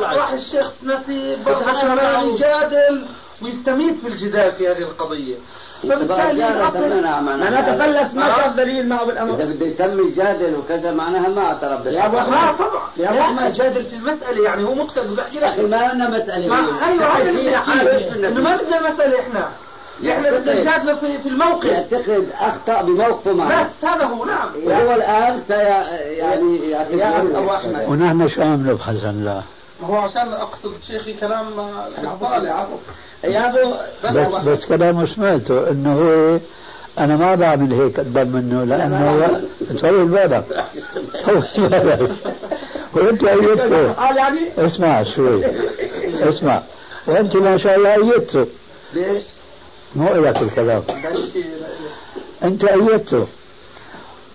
راح 0.00 0.32
الشيخ 0.32 0.72
نسيب 0.84 1.44
برضه 1.44 2.22
يجادل 2.22 3.06
ويستميت 3.42 3.96
في 3.96 4.08
الجدال 4.08 4.52
في 4.52 4.68
هذه 4.68 4.82
القضية. 4.82 5.36
فبالتالي 5.82 6.48
أنا 6.48 7.74
تفلس 7.74 8.14
ما 8.14 8.36
كان 8.36 8.56
دليل 8.56 8.88
معه 8.88 9.02
إذا 9.02 9.04
بالامر 9.04 9.34
بده 9.34 9.66
يتم 9.66 10.08
يجادل 10.08 10.54
وكذا 10.54 10.92
معناها 10.92 11.28
ما 11.28 11.42
اعترف 11.42 11.86
يا 11.86 12.06
ابو. 12.06 12.16
ما 12.16 12.52
طبعا. 12.52 12.82
يا 12.96 13.20
أحمد. 13.20 13.40
ما 13.40 13.50
جادل 13.50 13.84
في 13.84 13.96
المسألة 13.96 14.44
يعني 14.44 14.64
هو 14.64 14.74
مقتل 14.74 15.14
بحكي 15.14 15.38
لك 15.38 15.58
ما 15.58 15.92
لنا 15.92 16.10
مسألة. 16.10 16.48
ما 16.48 16.86
أيوه 16.86 17.16
هذا 17.16 17.30
اللي 17.30 18.28
إنه 18.28 18.40
ما 18.40 18.56
بدنا 18.56 18.92
مسألة 18.92 19.20
إحنا. 19.20 19.48
إحنا 20.06 20.30
بدنا 20.30 20.60
نجادله 20.60 20.94
في 20.94 21.18
في 21.18 21.28
الموقف. 21.28 21.64
يعتقد 21.64 22.26
أخطأ 22.40 22.82
بموقفه 22.82 23.32
معه 23.32 23.64
بس 23.64 23.84
هذا 23.84 24.04
هو 24.04 24.24
نعم. 24.24 24.48
وهو 24.64 24.94
الآن 24.94 25.42
سي 25.48 25.54
يعني 25.54 26.70
يا 26.70 26.82
ابو 26.86 26.98
يعتبر 26.98 27.56
احمد 27.56 27.84
ونحن 27.88 28.28
شو 28.28 28.42
عم 28.42 28.70
نبحث 28.70 28.94
هلا 29.04 29.42
ما 29.82 29.88
هو 29.88 29.96
عشان 29.96 30.32
أقصد 30.32 30.72
شيخي 30.86 31.12
كلام 31.14 31.44
طالع 32.20 32.66
يا 33.24 33.48
ابو 33.48 33.74
بس 34.04 34.44
بس 34.44 34.64
كلامه 34.64 35.14
سمعته 35.14 35.70
إنه 35.70 35.92
هو 35.92 36.38
أنا 36.98 37.16
ما 37.16 37.34
بعمل 37.34 37.72
هيك 37.72 38.00
قدام 38.00 38.28
منه 38.28 38.64
لأنه 38.64 39.10
هو 39.10 39.26
طول 39.80 40.04
بالك 40.06 40.44
طول 41.26 41.68
بالك 41.68 42.10
وأنت 42.94 43.24
أيدته. 43.24 43.92
قال 43.92 44.16
يعني؟ 44.16 44.40
اسمع 44.58 45.02
شوي. 45.16 45.44
اسمع. 46.28 46.62
وأنت 47.06 47.36
ما 47.36 47.58
شاء 47.58 47.76
الله 47.76 47.94
أيدته. 47.94 48.46
ليش؟ 48.94 49.22
مو 49.96 50.14
لك 50.14 50.36
الكلام 50.36 50.82
أنت 52.44 52.64
ايدته 52.64 53.26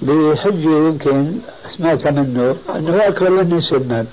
بحجه 0.01 0.69
يمكن 0.69 1.31
سمعتها 1.77 2.11
منه 2.11 2.55
أنه 2.75 2.95
هو 2.95 2.99
أكبر 2.99 3.29
مني 3.29 3.61
سنا. 3.61 4.05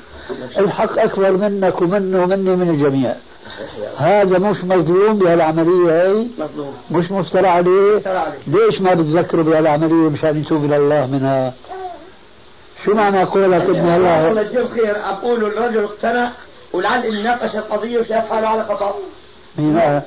الحق 0.59 0.99
أكبر 0.99 1.33
منك 1.33 1.83
ومنه 1.83 2.23
ومني 2.23 2.57
من 2.57 2.71
الجميع. 2.71 3.15
هذا 3.97 4.39
مش 4.39 4.65
مظلوم 4.65 5.19
بهالعملية 5.19 6.03
هي 6.03 6.27
مظلوم. 6.39 6.75
مش 6.91 7.11
مفترى 7.11 7.49
عليه؟ 7.49 8.03
ليش 8.47 8.81
ما 8.81 8.95
بتذكروا 8.95 9.45
بهالعملية 9.45 10.11
مشان 10.11 10.41
يتوب 10.41 10.65
إلى 10.65 10.77
الله 10.77 11.07
منها؟ 11.07 11.53
شو 12.85 12.95
معنى 12.95 13.25
قولك 13.25 13.63
ان 13.63 13.95
الله؟ 13.95 14.31
الله 14.31 14.69
خير 14.69 14.97
أقول 14.97 15.45
الرجل 15.45 15.85
اقتنع 15.85 16.31
ولعل 16.73 17.03
إن 17.03 17.23
ناقش 17.23 17.57
القضية 17.57 17.99
وشاف 17.99 18.31
حاله 18.31 18.49
على 18.49 18.65
خطأ. 18.65 18.95
مين؟ 19.59 20.01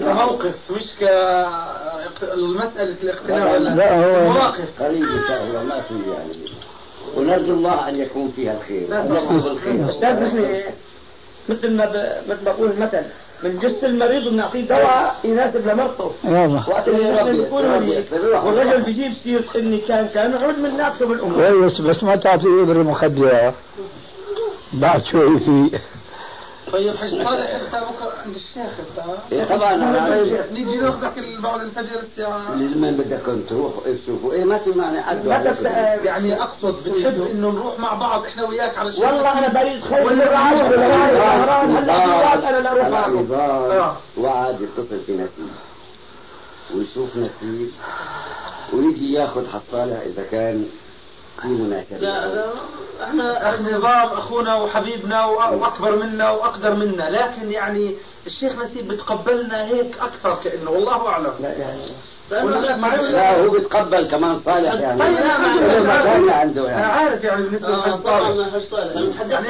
كموقف 0.00 0.54
مش 0.70 0.84
ك 1.00 1.04
مسألة 2.36 2.96
الاقتناع 3.02 3.52
ولا 3.52 3.68
لا 3.74 3.96
هو 3.96 4.32
مواقف 4.32 4.82
قريب 4.82 5.02
إن 5.02 5.20
شاء 5.28 5.44
الله 5.44 5.62
ما 5.62 5.80
في 5.80 5.94
يعني. 5.94 6.58
ونرجو 7.16 7.54
الله 7.54 7.88
أن 7.88 8.00
يكون 8.00 8.32
فيها 8.36 8.54
الخير. 8.60 9.00
أن 9.00 9.14
يكون 9.16 9.40
بالخير 9.40 9.90
أستاذ 9.90 10.22
نحن 10.22 10.60
مثل 11.48 11.76
ما 11.76 11.84
ب... 11.84 12.12
مثل 12.30 12.44
ما 12.44 12.52
بقول 12.52 12.72
مثلا 12.78 13.02
بنجس 13.42 13.84
المريض 13.84 14.26
وبنعطيه 14.26 14.68
دواء 14.68 15.16
يناسب 15.24 15.68
لمرضه. 15.68 16.12
وقت 16.68 16.88
اللي 16.88 17.22
مريض 17.22 17.52
والرجل 18.44 18.82
بيجيب 18.82 19.12
سيرة 19.24 19.44
إني 19.56 19.78
كان 19.78 20.08
كان 20.14 20.30
نعود 20.30 20.58
من 20.58 20.76
ناقصه 20.76 21.06
بالامور 21.06 21.50
كويس 21.50 21.80
بس 21.80 22.02
ما 22.02 22.16
تعطي 22.16 22.46
إبرة 22.62 22.82
مخدرة. 22.82 23.54
بعد 24.72 25.02
شوي 25.12 25.40
في 25.40 25.78
طيب 26.72 26.96
حج 26.96 27.10
طارق 27.24 27.50
انت 27.54 27.68
بكره 27.70 28.12
عند 28.26 28.34
الشيخ 28.36 28.56
أنت. 28.80 29.04
إيه 29.32 29.44
طبعا 29.44 29.76
نيجي 30.52 30.76
ناخذك 30.76 31.24
بعد 31.42 31.60
الفجر 31.60 32.00
الساعة 32.00 32.54
لمن 32.54 32.96
بدكم 32.96 33.40
تروحوا 33.42 33.82
تشوفوا 34.04 34.32
إيه 34.32 34.44
ما 34.44 34.58
في 34.58 34.70
معنى 34.70 35.02
حد 35.02 35.22
تبدأ 35.22 35.70
يعني 36.04 36.42
أقصد 36.42 36.74
بتحب 36.88 37.22
إنه 37.22 37.50
نروح 37.50 37.78
مع 37.78 37.94
بعض 37.94 38.24
إحنا 38.24 38.48
وياك 38.48 38.78
على 38.78 38.88
الشيخ. 38.88 39.04
والله 39.04 39.38
أنا 39.38 39.62
بريد 39.62 39.82
خير 39.84 40.06
ولا 40.06 40.36
أنا 40.36 41.80
لا 41.80 42.04
أروح. 42.04 42.88
معكم 42.88 43.96
وعد 44.18 44.60
يتصل 44.60 45.00
في 45.06 45.12
نسيب 45.12 45.48
ويشوف 46.74 47.16
نسيب 47.16 47.70
ويجي 48.72 49.12
ياخذ 49.12 49.48
حصالة 49.48 50.02
إذا 50.06 50.22
كان 50.30 50.66
لا 52.00 52.34
لا 52.34 52.44
إحنا 53.04 53.54
النظام 53.54 54.06
اخونا 54.06 54.54
وحبيبنا 54.54 55.24
واكبر 55.24 55.96
منا 55.96 56.30
واقدر 56.30 56.74
منا 56.74 57.10
لكن 57.10 57.50
يعني 57.50 57.94
الشيخ 58.26 58.52
نسيب 58.64 58.88
بتقبلنا 58.88 59.64
هيك 59.64 59.96
أكثر 60.00 60.38
كإنه 60.44 60.70
والله 60.70 61.08
أعلم. 61.08 61.32
معي 62.80 62.98
ولا 62.98 63.08
لا. 63.10 63.40
هو 63.40 63.50
بيتقبل 63.50 64.10
كمان 64.10 64.38
صالح 64.38 64.80
يعني. 64.80 64.98
طيب 64.98 65.12
لا 65.14 65.32
عندي 65.92 66.30
عنده 66.30 66.62
أنا 66.62 66.70
يعني 66.70 66.92
عارف 66.92 67.24
يعني 67.24 67.42
بالنسبة 67.42 67.68
آه، 67.68 67.86
للحج 67.86 68.02
طارق 68.02 68.30
طبعا 68.30 68.50
حج 68.50 68.62
صالح. 68.70 69.20
أنا 69.20 69.30
يعني 69.30 69.48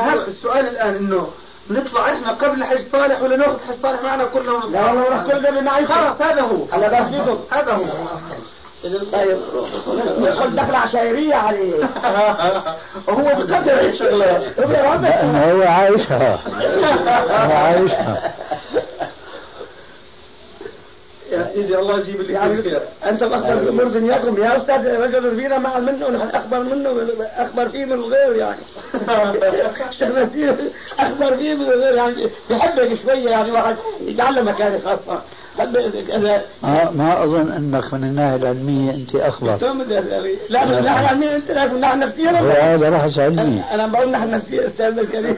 إحنا 0.00 0.12
السؤال 0.14 0.66
الآن 0.68 0.94
إنه 0.94 1.28
نطلع 1.70 2.12
إحنا 2.12 2.32
قبل 2.32 2.64
حج 2.64 2.80
صالح 2.92 3.22
ولا 3.22 3.36
ناخذ 3.36 3.58
حج 3.68 3.74
صالح 3.82 4.02
معنا 4.02 4.24
كلنا؟ 4.24 4.62
لا 4.70 4.86
والله 4.86 5.08
راح 5.08 5.22
كل 5.26 5.40
ده 5.42 5.60
معي 5.60 5.86
خلاص 5.86 6.22
هذا 6.22 6.40
هو. 6.42 6.64
على 6.72 6.86
بس 6.86 7.38
هذا 7.52 7.72
هو. 7.72 7.84
طيب. 9.12 9.38
ندخل 10.18 10.56
دخلة 10.56 10.78
عشائرية 10.78 11.34
عليه 11.34 11.74
وهو 13.08 13.24
بقدر 13.24 13.92
شغله 13.98 14.42
لأنه 14.96 15.52
هو 15.52 15.62
عايشها 15.62 16.38
هو 17.46 17.56
عايشها 17.56 18.32
يا 21.32 21.50
سيدي 21.54 21.78
الله 21.78 21.98
يجيب 22.00 22.20
اللي 22.20 22.32
يعني 22.32 22.52
يجيب 22.52 22.64
خير 22.72 22.80
انت 23.06 23.24
باخبر 23.24 23.54
بامور 23.54 23.88
دنياكم 23.88 24.42
يا 24.42 24.56
أستاذ 24.56 25.00
رجل 25.00 25.36
فينا 25.36 25.58
مع 25.58 25.78
منه 25.78 26.06
ونحن 26.06 26.28
أخبر 26.36 26.60
منه 26.62 26.90
أخبر 27.20 27.68
فيه 27.68 27.84
من 27.84 27.92
الغير 27.92 28.36
يعني. 28.36 28.60
أخبر 30.98 31.36
فيه 31.36 31.54
من 31.54 31.62
الغير 31.62 31.94
يعني. 31.94 32.30
بيحبك 32.48 32.98
شوية 33.02 33.30
يعني 33.30 33.52
واحد 33.52 33.76
يجعل 34.00 34.34
له 34.34 34.42
مكانه 34.42 34.80
خاصة. 34.84 35.22
كذا. 36.08 36.42
ما, 36.62 36.90
ما 36.90 37.24
أظن 37.24 37.52
أنك 37.52 37.94
من 37.94 38.04
الناحية 38.04 38.36
العلمية 38.36 38.94
أنت 38.94 39.14
أخبر. 39.14 39.56
لا 40.50 40.64
من 40.64 40.84
نحن 40.84 41.04
علميا 41.04 41.36
أنت 41.36 41.50
لا 41.50 41.66
من 41.66 42.00
نفسيا 42.00 42.40
هو 42.40 42.48
هذا 42.48 42.90
بحث 42.90 43.18
علمي 43.18 43.64
أنا 43.70 43.86
بقول 43.86 44.10
نحن 44.10 44.30
نفسيا 44.30 44.66
استاذنا 44.66 45.02
الكريم. 45.02 45.36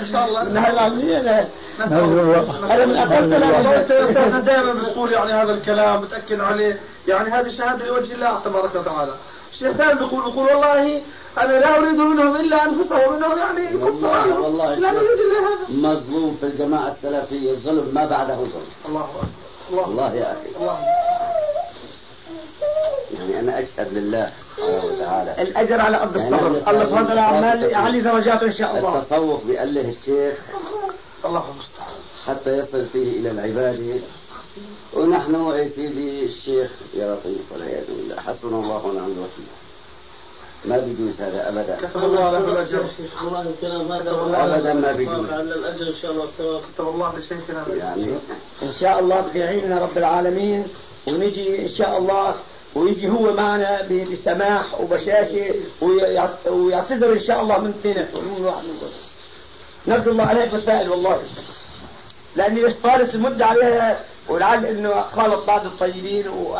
ان 0.00 0.12
شاء 0.12 0.24
الله 0.24 0.42
نحن 0.52 0.72
العلمية 0.72 1.18
لا. 1.18 1.44
نرجو 1.80 2.34
أنا 2.70 2.86
من 2.86 2.96
أقل 2.96 4.44
دائما 4.44 4.72
بتقول 4.72 5.12
يعني 5.12 5.32
هذا 5.32 5.52
الكلام 5.52 6.00
بتأكد 6.00 6.40
عليه. 6.40 6.76
يعني 7.08 7.28
هذه 7.30 7.48
شهادة 7.58 7.86
لوجه 7.86 8.14
الله 8.14 8.40
تبارك 8.44 8.74
وتعالى. 8.74 9.12
الشيخ 9.52 9.76
دائما 9.76 9.94
بيقول 9.94 10.24
بيقول 10.24 10.46
والله 10.46 11.02
أنا 11.38 11.52
لا 11.52 11.78
أريد 11.78 11.94
منهم 11.94 12.36
إلا 12.36 12.64
أنفسهم 12.64 13.14
إنهم 13.14 13.38
يعني 13.38 13.74
يكفوا 13.74 14.10
عنهم 14.10 14.42
والله 14.42 14.74
لا 14.74 14.90
نريد 14.90 15.08
إلا 15.10 15.40
هذا. 15.40 15.94
مظلوم 15.94 16.36
في 16.40 16.46
الجماعة 16.46 16.88
السلفية 16.88 17.52
ظلم 17.52 17.90
ما 17.94 18.06
بعده 18.06 18.34
ظلم. 18.34 18.72
الله 18.88 19.00
أكبر. 19.00 19.28
الله 19.70 19.88
والله 19.88 20.14
يا 20.14 20.32
أخي. 20.32 20.60
الله 20.60 20.78
يعني 23.14 23.32
يعني 23.32 23.40
أنا 23.40 23.58
أشهد 23.58 23.92
لله 23.92 24.32
سبحانه 24.56 24.84
وتعالى. 24.84 25.42
الأجر 25.42 25.80
على 25.80 25.96
قد 25.96 26.16
يعني 26.16 26.34
الصبر. 26.34 26.46
الله 26.46 26.60
سبحانه 26.60 27.04
وتعالى 27.04 27.12
الله 27.12 27.22
عمال. 27.22 27.62
يعلي 27.62 28.00
درجاته 28.00 28.46
إن 28.46 28.52
شاء 28.52 28.78
الله. 28.78 28.98
التصوف 28.98 29.46
بأله 29.46 29.94
الشيخ. 30.00 30.38
الله 31.24 31.44
المستعان. 31.50 31.98
حتى 32.26 32.50
يصل 32.50 32.86
فيه 32.86 33.20
إلى 33.20 33.30
العبادة 33.30 34.00
ونحن 34.94 35.34
يا 35.34 35.68
سيدي 35.68 36.24
الشيخ 36.24 36.70
يا 36.94 37.14
لطيف 37.14 37.52
والعياذ 37.52 37.84
بالله. 37.86 38.16
حسبنا 38.20 38.56
الله 38.56 38.86
ونعم 38.86 39.04
الوكيل. 39.04 39.48
ما 40.64 40.78
بيجوز 40.78 41.20
هذا 41.20 41.48
أبدا. 41.48 41.76
كتب 41.88 42.04
الله 42.04 42.30
له 42.32 42.38
الأجر. 42.38 42.84
والله 43.24 43.40
الكلام 43.42 43.92
هذا 43.92 44.10
أبدا 44.56 44.72
ما 44.74 44.92
بيجوز 44.92 45.30
على 45.30 45.42
الأجر. 45.42 45.86
إن 45.88 45.94
شاء 46.02 46.10
الله. 46.12 46.26
كتب 46.74 46.88
الله 46.88 47.18
لشيخنا 47.18 47.64
يعني 47.74 48.14
إن 48.62 48.72
شاء 48.80 48.98
الله 48.98 49.20
بده 49.20 49.40
يعيننا 49.40 49.78
رب 49.82 49.98
العالمين. 49.98 50.66
ونجي 51.08 51.62
إن 51.66 51.68
شاء 51.78 51.98
الله 51.98 52.34
ويجي 52.74 53.08
هو 53.08 53.34
معنا 53.34 53.82
بسماح 53.82 54.80
وبشاشة 54.80 55.54
ويع- 55.82 56.48
ويعتذر 56.50 57.12
إن 57.12 57.20
شاء 57.20 57.42
الله 57.42 57.58
من 57.58 57.68
اثنين 57.70 58.06
من 58.38 58.44
واحد 58.44 58.64
منكم. 58.64 58.86
نرجو 59.86 60.10
الله 60.10 60.24
عليك 60.24 60.54
مسائل 60.54 60.88
والله. 60.90 61.18
لأني 62.36 62.72
طالت 62.72 63.14
المدة 63.14 63.46
عليها 63.46 64.00
ولعل 64.28 64.66
إنه 64.66 65.02
خالط 65.02 65.46
بعض 65.46 65.66
الطيبين 65.66 66.28
و... 66.28 66.58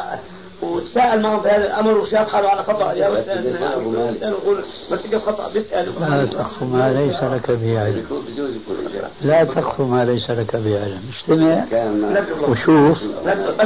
وتساءل 0.63 1.23
معهم 1.23 1.41
في 1.41 1.49
هذا 1.49 1.65
الأمر 1.67 1.99
وشاف 1.99 2.29
حاله 2.29 2.49
على 2.49 2.63
خطأ. 2.63 2.93
يا. 2.93 3.11
بسال 3.11 3.65
ويقول 4.23 4.65
مرتكب 4.91 5.19
خطأ 5.19 5.51
بيسأل. 5.55 5.93
لا 6.01 6.27
تقف 6.27 6.63
ما 6.63 6.93
ليس 6.93 7.23
لك 7.23 7.51
به 7.51 7.81
علم. 7.81 8.05
لا 9.23 9.45
تقف 9.45 9.81
ما 9.81 10.05
ليس 10.05 10.31
لك 10.31 10.57
به 10.57 10.81
علم. 10.83 11.03
الله. 11.29 12.25
وشوف. 12.49 12.99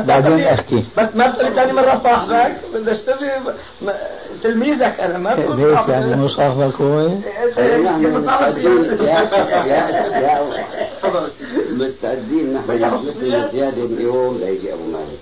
بعدين 0.07 0.41
أحكي. 0.41 0.85
بس 0.99 1.17
ما 1.17 1.31
تقول 1.31 1.55
ثاني 1.55 1.73
مرة 1.73 2.01
صاحبك. 2.05 2.57
بدي 2.75 2.93
اشتري 2.93 3.31
تلميذك 4.43 5.01
أنا 5.01 5.19
ما 5.19 5.35
تقول 5.35 5.57
ليش 5.57 5.75
صاحبك. 5.75 5.89
يعني 5.89 6.15
هو؟ 6.81 7.09
نحن 7.83 8.07
مستعدين 8.07 8.85
يا 8.85 9.21
يا 9.67 10.19
يا 10.19 10.47
تفضل. 11.03 11.31
مستعدين 11.71 12.55
نحن 12.55 12.71
نجلس 12.71 13.17
زيادة 13.53 13.83
من 13.83 14.01
يوم 14.01 14.39
ليجي 14.39 14.73
أبو 14.73 14.83
مالك. 14.93 15.19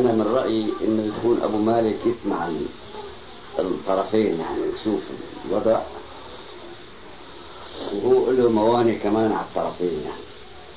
أنا 0.00 0.12
من 0.12 0.32
رأيي 0.34 0.68
إنه 0.84 1.12
يكون 1.18 1.40
أبو 1.42 1.58
مالك 1.58 1.96
يسمع 2.06 2.48
ال- 2.48 2.66
الطرفين 3.58 4.26
يعني 4.40 4.60
يشوف 4.80 5.00
الوضع. 5.50 5.80
وهو 7.94 8.30
له 8.30 8.48
موانع 8.50 8.94
كمان 9.02 9.32
على 9.32 9.44
الطرفين 9.50 10.00
يعني. 10.04 10.20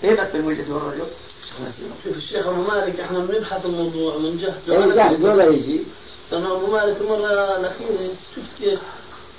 إيه 0.04 0.22
بس 0.22 0.36
الوجه 0.36 0.74
والرجل 0.74 1.04
شوف 2.04 2.18
الشيخ 2.18 2.48
أبو 2.48 2.62
مالك 2.62 3.00
إحنا 3.00 3.20
بنبحث 3.20 3.66
الموضوع 3.66 4.18
بنجهز 4.18 4.70
إيه 4.70 4.94
جاهز 4.96 5.26
ولا 5.26 5.44
يجي؟ 5.46 5.84
لأنه 6.32 6.52
أبو 6.56 6.68
مالك 6.68 7.02
المرة 7.02 7.58
الأخيرة 7.60 7.90
شفت 8.36 8.62
كيف 8.62 8.80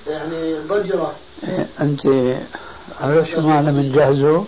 يعني 0.07 0.53
ضجرة. 0.59 1.13
أنت 1.81 2.01
عرفت 3.01 3.29
شو 3.35 3.41
معنى 3.41 3.71
من 3.71 3.91
جهزه؟ 3.91 4.45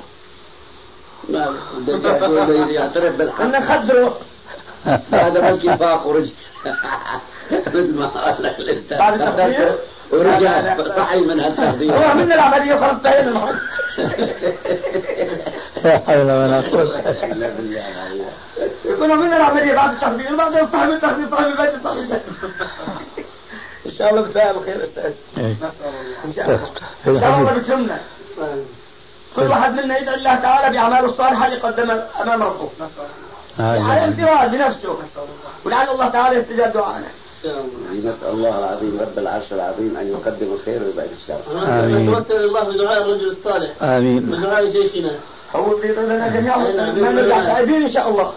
ولا 1.30 2.70
يعترف 2.72 3.18
بالحق. 3.18 3.44
بدنا 3.44 3.60
نخدره 3.60 4.18
هذا 5.14 5.52
ممكن 5.52 5.76
فاق 5.76 6.08
ورجع 6.08 6.32
مثل 7.52 7.96
ما 8.00 8.08
قال 8.08 8.44
لك 8.44 8.60
الانسان 8.60 9.00
بعد 9.00 9.22
التخدير؟ 9.22 9.72
ورجع. 10.12 10.78
صحي 10.98 11.20
من 11.20 11.40
هو 11.40 11.46
هالتخدير 11.46 12.04
عملنا 12.04 12.36
العملية 12.36 12.74
وخلص 12.76 12.90
انتهينا 12.90 13.28
المحل 13.30 13.56
لا 15.84 15.98
حول 16.00 16.32
ولا 16.32 16.62
قوة. 16.70 16.84
لا 17.34 17.50
بالله 17.50 17.84
عليك. 18.06 18.28
يكون 18.86 19.12
عملنا 19.12 19.38
العملية 19.38 19.74
بعد 19.74 19.90
التخدير 19.94 20.36
بعدين 20.36 20.68
صاحب 20.72 20.90
التخدير 20.90 21.30
صاحب 21.30 21.46
البيت 21.46 21.84
صاحب 21.84 21.98
البيت 21.98 22.22
إن 23.86 23.92
شاء 23.92 24.10
الله 24.10 24.22
بسائل 24.22 24.60
خير 24.66 24.84
أستاذ. 24.84 25.12
إيه. 25.38 25.56
إن 26.26 26.34
شاء 26.36 26.46
الله. 26.46 26.60
إن 27.08 27.20
شاء 27.20 27.30
الله 27.30 27.42
الحديث 27.42 27.66
بكرمنا 27.66 27.98
كل 29.36 29.42
واحد 29.48 29.74
منا 29.74 29.98
يدعي 29.98 30.16
الله 30.16 30.36
تعالى 30.36 30.78
بأعماله 30.78 31.06
الصالحة 31.06 31.46
اللي 31.46 31.58
قدمها 31.58 32.08
أمام 32.22 32.44
ربه. 32.44 32.70
على 33.60 33.80
هذا 33.80 34.06
انفراد 34.06 34.52
بنفسه. 34.52 34.96
ولعل 35.66 35.90
الله 35.90 36.10
تعالى 36.10 36.40
يستجاب 36.40 36.74
دعاءنا 36.74 37.08
نسأل 37.92 38.30
الله 38.30 38.60
العظيم 38.60 39.00
رب 39.02 39.20
العرش 39.20 39.54
العظيم 39.54 39.98
أن 39.98 40.08
يقدم 40.08 40.54
الخير 40.54 40.84
ويبعد 40.84 41.10
الشر. 41.22 41.40
آمين. 41.84 42.10
نتوسل 42.10 42.36
الله 42.36 42.74
بدعاء 42.74 43.02
الرجل 43.02 43.32
الصالح. 43.32 43.84
آمين. 43.84 44.20
بدعاء 44.20 44.72
شيخنا. 44.72 45.16
هو 45.56 45.76
بيرضى 45.76 46.02
لنا 46.06 46.28
جميعا 46.28 46.58
ما 46.58 47.12
نرجع 47.12 47.46
تائبين 47.46 47.84
إن 47.84 47.92
شاء 47.92 48.10
الله. 48.10 48.32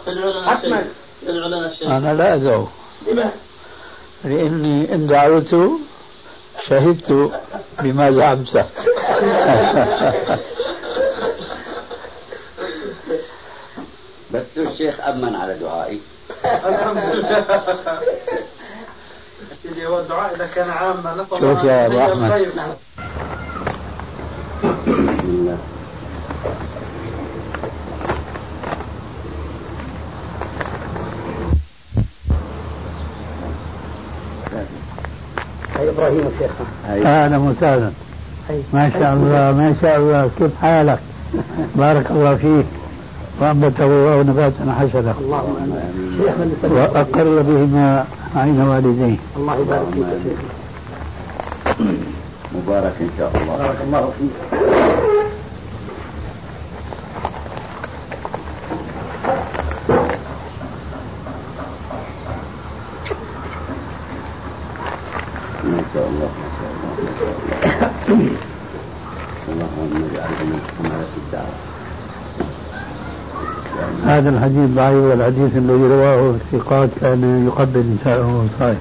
حتما. 0.46 0.84
ادعو 1.28 1.48
لنا 1.48 1.68
الشيخ 1.68 1.88
أنا 1.90 2.14
لا 2.14 2.34
أدعو. 2.34 2.66
لما؟ 3.12 3.30
لأني 4.24 4.94
إن 4.94 5.06
دعوت 5.06 5.54
شهدت 6.68 7.30
بما 7.82 8.12
زعمته 8.12 8.64
بس 14.36 14.58
الشيخ 14.58 15.00
أمن 15.00 15.36
على 15.36 15.54
دعائي. 15.54 16.00
الحمد 16.44 17.14
لله 17.14 17.44
سيدي 19.62 19.86
هو 19.86 20.00
الدعاء 20.00 20.34
اذا 20.34 20.46
كان 20.54 20.70
عاما 20.70 21.16
شوف 21.16 21.34
الله 21.34 21.64
يا 21.72 21.86
أبو 21.86 22.00
أحمد. 22.00 22.76
بسم 24.62 25.20
الله 25.24 25.58
هاي 35.76 35.88
إبراهيم 35.90 36.30
شيخنا 36.30 37.24
أهلا 37.24 37.36
وسهلا. 37.36 37.90
ما 38.72 38.90
شاء 38.90 39.12
الله 39.12 39.52
ما 39.52 39.74
شاء 39.82 39.96
الله. 39.96 40.30
كيف 40.38 40.50
حالك؟ 40.62 40.98
بارك 41.76 42.10
الله 42.10 42.34
فيك. 42.34 42.66
وأنبته 43.40 43.84
الله 43.84 44.22
نباتا 44.22 44.64
شيخنا 46.16 46.46
سلم. 46.62 46.72
وأقر 46.72 47.42
بهما 47.42 48.04
عين 48.36 48.60
والديه. 48.60 49.16
الله 49.36 49.54
يبارك 49.56 49.86
فيك 49.94 50.06
يا 50.12 50.18
شيخ. 50.24 50.38
مبارك 52.54 52.96
إن 53.00 53.10
شاء 53.18 53.30
الله. 53.34 53.56
بارك 53.56 53.80
الله 53.86 54.04
فيك 54.18 54.34
ما 65.64 65.82
شاء 65.94 66.06
الله 66.08 66.28
ما 66.28 66.48
شاء 66.58 66.70
الله 66.72 66.90
ما 67.02 67.10
شاء 67.18 67.30
الله 68.08 68.36
اللهم 69.48 69.92
اجعله 70.10 70.40
من 70.44 70.60
حملة 70.78 71.12
الدعوة 71.22 71.56
هذا 74.16 74.30
الحديث 74.30 74.70
ضعيف 74.70 75.04
والحديث 75.04 75.56
الذي 75.56 75.86
رواه 75.94 76.30
الثقات 76.30 76.88
كان 77.00 77.46
يقبل 77.46 77.96
نساءه 78.00 78.46
صائم 78.58 78.78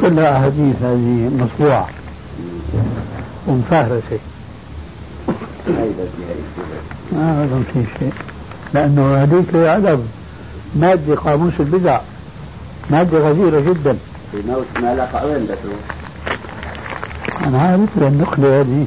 كلها 0.00 0.38
أحاديث 0.38 0.76
هذه 0.82 1.30
مطبوعة 1.38 1.88
ومفهرسة. 3.46 4.18
ما 7.12 7.44
أظن 7.44 7.64
في 7.72 7.84
شيء. 7.98 8.12
لأنه 8.74 9.22
هذيك 9.22 9.54
أدب. 9.54 10.06
مادة 10.76 11.14
قاموس 11.14 11.52
البدع. 11.60 12.00
مادة 12.90 13.18
غزيرة 13.18 13.60
جدا. 13.60 13.98
في 14.32 14.42
موت 14.48 14.66
ما 14.80 14.94
لقى 14.94 15.26
وين 15.26 15.44
بتروح؟ 15.44 15.97
أنا 17.48 17.62
عارف 17.62 17.98
النقلة 17.98 18.60
هذه 18.60 18.86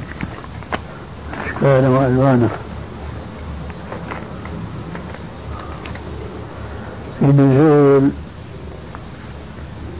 أشكال 1.33 1.87
وألوانها 1.87 2.49
في 7.19 7.25
نزول 7.25 8.09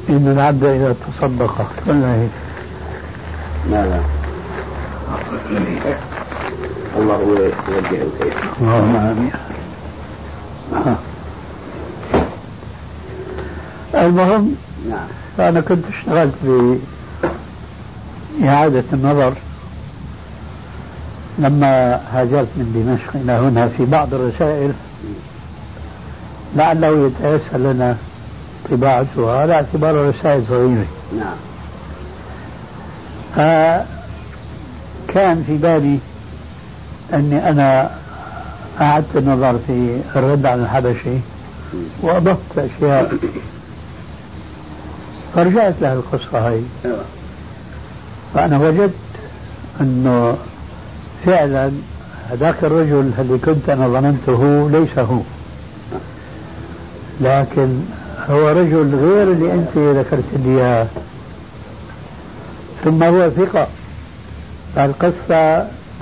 إن 0.10 0.28
العبد 0.28 0.64
إذا 0.64 0.96
تصدق. 1.20 1.68
ولا 1.88 2.16
هيك 2.16 2.30
ماذا؟ 3.72 4.04
الله 6.98 7.16
هو 7.16 7.34
يوجه 7.34 8.02
الخير. 8.02 8.38
اللهم 8.62 8.96
آمين. 8.96 9.32
المهم 13.96 14.56
نعم. 14.90 15.08
أنا 15.50 15.62
كنت 15.62 15.84
اشتغلت 15.90 16.34
بإعادة 18.40 18.84
النظر 18.94 19.34
لما 21.40 22.02
هاجرت 22.14 22.48
من 22.56 22.72
دمشق 22.76 23.22
إلى 23.22 23.32
هنا 23.32 23.68
في 23.68 23.86
بعض 23.86 24.14
الرسائل 24.14 24.74
لعله 26.56 27.06
يتيسر 27.08 27.58
لنا 27.58 27.98
طباعتها 28.72 29.40
على 29.42 29.54
اعتبار 29.54 30.10
رسائل 30.10 30.44
صغيرة. 30.48 30.86
نعم. 31.18 31.36
آه، 33.38 33.86
كان 35.08 35.44
في 35.48 35.58
بالي 35.58 36.00
أني 37.14 37.50
أنا 37.50 37.92
أعدت 38.82 39.16
النظر 39.16 39.60
في 39.68 40.00
الرد 40.16 40.46
على 40.46 40.62
الحبشي 40.62 41.18
وأضفت 42.02 42.58
أشياء. 42.58 43.18
فرجعت 45.36 45.74
له 45.82 45.94
القصة 45.94 46.48
هاي. 46.48 46.62
أيوة. 46.86 47.04
فأنا 48.34 48.58
وجدت 48.58 48.94
أنه 49.82 50.38
فعلا 51.26 51.72
هذاك 52.32 52.56
الرجل 52.64 53.12
اللي 53.20 53.38
كنت 53.38 53.70
أنا 53.70 53.88
ظننته 53.88 54.70
ليس 54.70 55.00
هو. 55.00 55.22
لكن 57.22 57.80
هو 58.30 58.50
رجل 58.50 58.96
غير 58.96 59.32
اللي 59.32 59.54
أنت 59.54 59.78
ذكرت 59.78 60.24
لي 60.34 60.58
إياه. 60.58 60.88
ثم 62.84 63.04
هو 63.04 63.30
ثقة. 63.30 63.68
القصة 64.78 65.58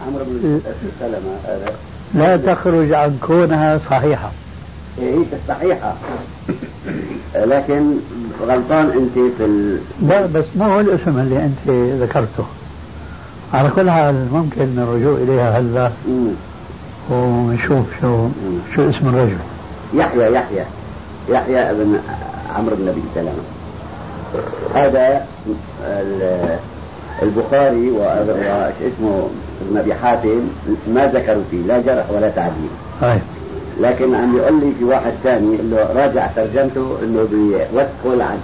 عمرو 0.07 0.25
بن 0.25 0.61
سلمة 0.99 1.37
هذا 1.45 1.73
لا 2.13 2.53
تخرج 2.53 2.93
عن 2.93 3.17
كونها 3.27 3.79
صحيحة. 3.89 4.31
هي 4.97 5.15
صحيحة 5.47 5.93
لكن 7.35 7.93
غلطان 8.47 8.85
أنت 8.89 9.13
في 9.37 9.45
ال... 9.45 9.77
لا 10.07 10.25
بس 10.25 10.45
ما 10.55 10.65
هو 10.75 10.79
الاسم 10.79 11.19
اللي 11.19 11.37
أنت 11.45 11.69
ذكرته. 12.01 12.43
على 13.53 13.69
كل 13.69 13.91
حال 13.91 14.27
ممكن 14.33 14.79
الرجوع 14.79 15.13
إليها 15.17 15.59
هلأ 15.59 15.91
مم. 16.07 16.31
ونشوف 17.09 17.85
شو 18.01 18.27
شو 18.75 18.89
اسم 18.89 19.07
الرجل. 19.09 19.37
يحيى 19.93 20.33
يحيى. 20.33 20.63
يحيى 21.29 21.73
بن 21.73 21.99
عمرو 22.55 22.75
بن 22.75 22.87
أبي 22.87 23.01
هذا 24.75 25.25
ال- 25.87 26.57
البخاري 27.21 27.91
و- 27.91 28.03
اسمه 28.87 29.29
ابن 29.67 29.77
أبي 29.77 29.93
حاتم 29.93 30.41
ما 30.87 31.07
ذكروا 31.07 31.43
فيه 31.51 31.61
لا 31.67 31.81
جرح 31.81 32.11
ولا 32.11 32.29
تعديل. 32.29 32.69
طيب. 33.01 33.21
لكن 33.81 34.15
عم 34.15 34.37
يقول 34.37 34.59
لي 34.59 34.71
في 34.79 34.83
واحد 34.85 35.11
ثاني 35.23 35.59
إنه 35.59 35.77
راجع 35.95 36.27
ترجمته 36.27 36.97
إنه 37.03 37.23
بيوثقوا 37.31 38.13
العج... 38.13 38.37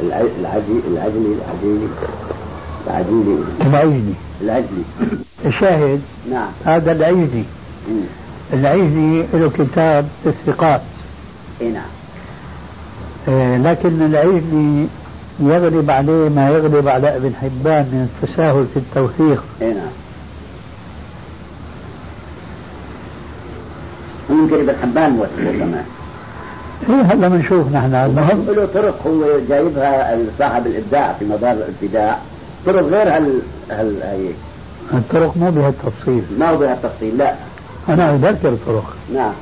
الع- 0.00 0.20
العجي 0.40 0.80
العجلي 0.90 1.34
العجيلي 1.44 1.88
العجيلي 2.86 3.38
العيني 3.60 4.14
العجلي. 4.42 4.82
الشاهد. 5.46 6.00
نعم. 6.30 6.48
هذا 6.64 6.92
العيني 6.92 7.44
مم. 7.90 8.00
العيني 8.52 9.24
له 9.32 9.50
كتاب 9.58 10.08
الثقات. 10.26 10.80
اي 11.60 11.70
نعم. 11.70 11.82
آه، 13.28 13.58
لكن 13.58 14.02
العيني 14.02 14.86
يغلب 15.40 15.90
عليه 15.90 16.28
ما 16.28 16.50
يغلب 16.50 16.88
على 16.88 17.16
ابن 17.16 17.32
حبان 17.34 17.82
من 17.92 18.08
التساهل 18.22 18.66
في 18.74 18.76
التوثيق. 18.80 19.44
اي 19.62 19.72
نعم. 19.74 19.86
ممكن 24.30 24.54
ابن 24.54 24.74
حبان 24.82 25.10
موثقه 25.10 25.58
كمان 25.58 25.84
إيه 26.90 27.02
هلا 27.02 27.28
بنشوف 27.28 27.72
نحن 27.72 27.94
المهم 27.94 28.44
له 28.48 28.68
طرق 28.74 29.06
هو 29.06 29.24
جايبها 29.48 30.18
صاحب 30.38 30.66
الإبداع 30.66 31.12
في 31.18 31.24
مدار 31.24 31.52
الابتداع. 31.52 32.18
طرق 32.66 32.82
غير 32.82 33.16
هال 33.16 33.38
هال 33.70 34.02
هي 34.02 34.28
الطرق 34.98 35.36
مو 35.36 35.50
بهالتفصيل 35.50 36.22
ما 36.38 36.50
هو 36.50 36.56
بها 36.56 36.72
التفصيل 36.72 37.18
لا. 37.18 37.34
أنا 37.88 38.14
أذكر 38.14 38.56
طرق. 38.66 38.94
نعم. 39.14 39.32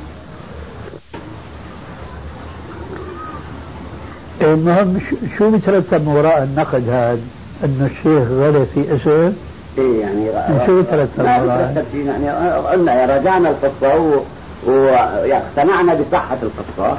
المهم 4.42 4.98
ش- 5.00 5.38
شو 5.38 5.50
بيترتب 5.50 6.08
من 6.08 6.16
وراء 6.16 6.42
النقد 6.42 6.88
هذا 6.88 7.18
إنه 7.64 7.86
الشيخ 7.86 8.28
غلط 8.30 8.68
في 8.74 8.94
اسم 8.96 9.32
إيه 9.78 10.00
يعني 10.00 10.26
شو 10.66 10.76
بيترتب 10.76 11.24
وراء؟ 11.24 11.66
بيترتب 11.68 11.86
شيء 11.92 12.06
يعني 12.06 12.30
قلنا 12.58 13.16
رجعنا 13.16 13.48
القصة 13.50 13.96
و- 14.00 14.20
واقتنعنا 14.64 15.94
بصحة 15.94 16.36
القصة 16.42 16.98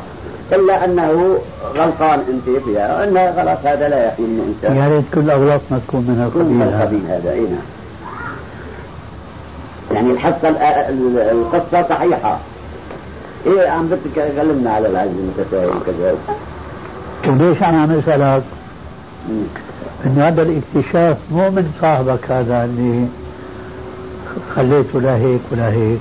إلا 0.51 0.85
أنه 0.85 1.37
غلطان 1.75 2.19
أنت 2.29 2.63
فيها 2.65 3.03
أنه 3.03 3.33
خلاص 3.35 3.59
هذا 3.65 3.89
لا 3.89 4.05
يحمل 4.07 4.25
من 4.27 4.55
إنسان. 4.63 4.77
يا 4.77 4.95
ريت 4.95 5.05
كل 5.13 5.29
اغلاطنا 5.31 5.79
تكون 5.87 6.01
من 6.01 6.31
كل 6.33 6.39
من 6.43 6.61
القبيل 6.61 7.01
هذا 7.05 7.17
القبيل 7.17 7.47
هذا 7.47 7.49
نعم. 7.49 7.59
يعني 9.91 10.11
الحصة 10.11 10.49
ال- 10.49 10.57
ال- 10.57 11.19
القصة 11.19 11.89
صحيحة. 11.89 12.37
إيه 13.45 13.67
عم 13.69 13.87
بدك 13.87 14.31
كلمنا 14.35 14.71
على 14.71 14.87
العجز 14.87 15.11
المتساهل 15.11 15.67
وكذا 15.67 16.15
وليش 17.27 17.63
أنا 17.63 17.81
عم 17.81 17.91
اسالك 17.91 18.43
مم. 19.29 19.43
انه 20.05 20.27
هذا 20.27 20.41
الاكتشاف 20.41 21.17
مو 21.31 21.49
من 21.49 21.73
صاحبك 21.81 22.31
هذا 22.31 22.63
اللي 22.63 23.05
خليته 24.55 25.01
لا 25.01 25.15
هيك 25.15 25.41
ولا 25.51 25.67
هيك. 25.69 25.99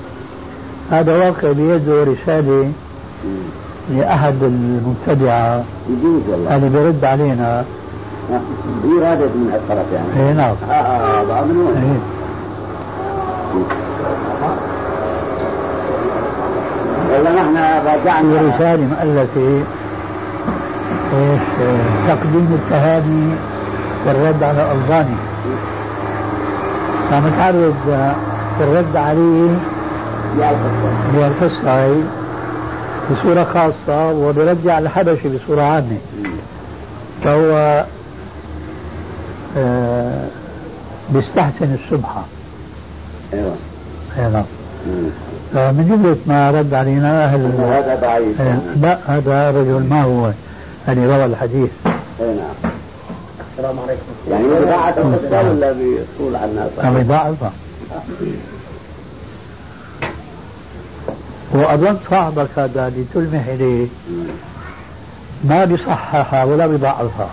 هذا 0.91 1.17
واقع 1.17 1.51
بيده 1.51 2.03
رسالة. 2.03 2.71
لأحد 3.95 4.35
المبتدعة. 4.43 5.63
اللي 5.89 6.69
بيرد 6.69 7.05
علينا. 7.05 7.65
هي 8.83 8.99
رادت 9.01 9.31
من 9.35 9.49
هالطرف 9.53 9.85
يعني. 9.93 10.29
اي 10.29 10.33
نعم. 10.33 10.55
آه 10.69 10.73
آه 10.73 11.39
آه 11.39 11.45
من 11.45 11.57
وين؟ 11.57 11.77
إيه. 11.77 11.99
والله 17.13 17.31
نحن 17.31 17.87
راجعنا. 17.87 18.55
رسالة 18.55 18.87
مؤلفة. 18.87 19.63
إيش 21.13 21.41
آه، 21.61 22.07
تقديم 22.07 22.59
التهاني 22.63 23.35
والرد 24.05 24.43
على 24.43 24.61
الألباني 24.71 25.17
فمتعرض 27.11 27.75
آه، 27.91 28.15
في 28.57 28.63
الرد 28.63 28.95
عليه 28.95 29.49
بهالقصة 31.13 31.85
هي 31.85 31.93
بصورة 33.11 33.43
خاصة 33.43 34.11
وبرجع 34.11 34.79
الحبشي 34.79 35.29
بصورة 35.29 35.61
عامة. 35.61 35.97
فهو 37.23 37.85
آه، 39.57 40.23
بيستحسن 41.09 41.77
السبحة 41.83 42.25
أيوه. 43.33 43.55
نعم 44.17 44.43
مم. 44.87 45.09
فمن 45.53 45.87
جملة 45.89 46.17
ما 46.27 46.51
رد 46.51 46.73
علينا 46.73 47.25
أهل 47.25 47.51
هذا 47.59 47.97
ضعيف. 48.01 48.41
آه، 48.41 48.57
لا 48.81 48.97
هذا 49.07 49.49
رجل 49.51 49.87
ما 49.89 50.03
هو 50.03 50.31
اللي 50.89 51.15
روى 51.15 51.25
الحديث. 51.25 51.69
أي 51.85 52.25
نعم. 52.25 52.71
السلام 53.53 53.79
عليكم. 53.79 54.01
يعني 54.31 54.43
بضاعة 54.47 54.95
ولا 55.49 55.71
بيطول 55.71 56.35
عنا 56.35 56.69
أو 56.83 57.01
ضعفة 57.01 57.51
وأظن 61.51 61.97
صاحبك 62.09 62.47
هذا 62.57 62.87
اللي 62.87 63.05
تلمح 63.13 63.45
إليه. 63.47 63.87
ما 65.43 65.65
بيصححها 65.65 66.43
ولا 66.43 66.67
بيضعفها. 66.67 67.29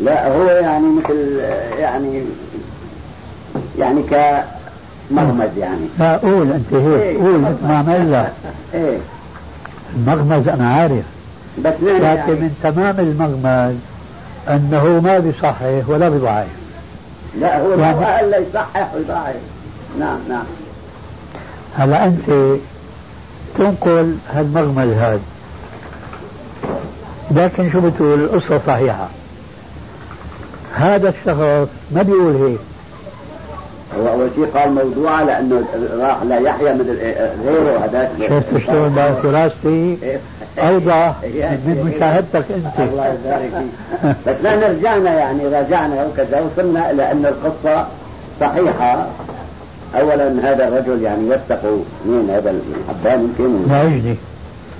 لا 0.00 0.32
هو 0.36 0.44
يعني 0.44 0.86
مثل 0.86 1.40
يعني 1.78 2.22
يعني 3.78 4.02
كمغمز 4.02 5.58
يعني. 5.58 5.86
لا 5.98 6.16
قول 6.16 6.52
أنت 6.52 6.72
هيك 6.72 7.16
قول 7.18 7.38
مثل 7.40 7.66
ما 7.68 7.78
عمل 7.78 8.26
إيه. 8.74 8.98
المغمز 9.96 10.48
أنا 10.48 10.74
عارف. 10.74 11.04
بس 11.64 11.74
نحن 11.74 11.86
لكن 11.86 12.02
يعني 12.04 12.32
من 12.32 12.54
تمام 12.62 13.00
المغمز 13.00 13.74
أنه 14.48 15.00
ما 15.00 15.18
بيصحح 15.18 15.62
ولا 15.88 16.08
بيضعف. 16.08 16.46
لا 17.40 17.60
هو 17.60 17.70
يعني- 17.70 17.82
يعني 17.82 18.04
قال 18.04 18.30
لا 18.30 18.38
يصحح 18.38 18.94
ويضاعف 18.94 19.36
نعم 20.00 20.18
نعم. 20.28 20.44
هلا 21.76 22.04
أنت 22.04 22.56
تنقل 23.58 24.16
هالمغمز 24.32 24.88
هذا 24.92 25.20
لكن 27.30 27.72
شو 27.72 27.80
بتقول؟ 27.80 28.20
القصة 28.24 28.60
صحيحة. 28.66 29.08
هذا 30.74 31.08
الشخص 31.08 31.68
ما 31.92 32.02
بيقول 32.02 32.36
هيك. 32.36 32.58
هو 34.00 34.08
أول 34.08 34.28
شيء 34.34 34.44
قال 34.46 34.72
موضوعه 34.74 35.24
لأنه 35.24 35.64
راح 36.00 36.22
لا 36.22 36.38
يحيى 36.38 36.72
من 36.74 36.96
غيره 37.46 37.84
هذاك. 37.84 38.10
شفت 38.28 38.66
شلون 38.66 38.94
بقى 38.94 39.12
دراستي؟ 39.22 39.98
يعني- 40.56 41.56
من 41.66 41.92
مشاهدتك 41.96 42.44
أنت. 42.52 42.78
الله 42.90 43.06
يبارك 43.06 43.50
فيك. 43.50 44.16
بس 44.26 44.44
نحن 44.44 44.62
رجعنا 44.62 45.14
يعني 45.14 45.46
راجعنا 45.46 46.06
وكذا 46.06 46.40
وصلنا 46.40 46.90
إلى 46.90 47.12
أن 47.12 47.26
القصة 47.26 47.86
صحيحة. 48.40 49.06
اولا 49.94 50.52
هذا 50.52 50.68
الرجل 50.68 51.02
يعني 51.02 51.30
وثقوا 51.30 51.82
مين 52.06 52.30
هذا 52.30 52.50
الحبان 52.50 53.20
يمكن؟ 53.38 53.74
يجني 53.74 54.16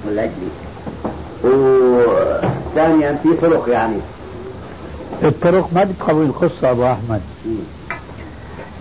والعجلي 0.07 0.49
وثانيا 1.45 3.19
في 3.23 3.29
طرق 3.43 3.69
يعني. 3.69 3.97
الطرق 5.23 5.69
ما 5.75 5.85
بتقوي 5.85 6.25
القصة 6.25 6.71
أبو 6.71 6.87
أحمد. 6.87 7.21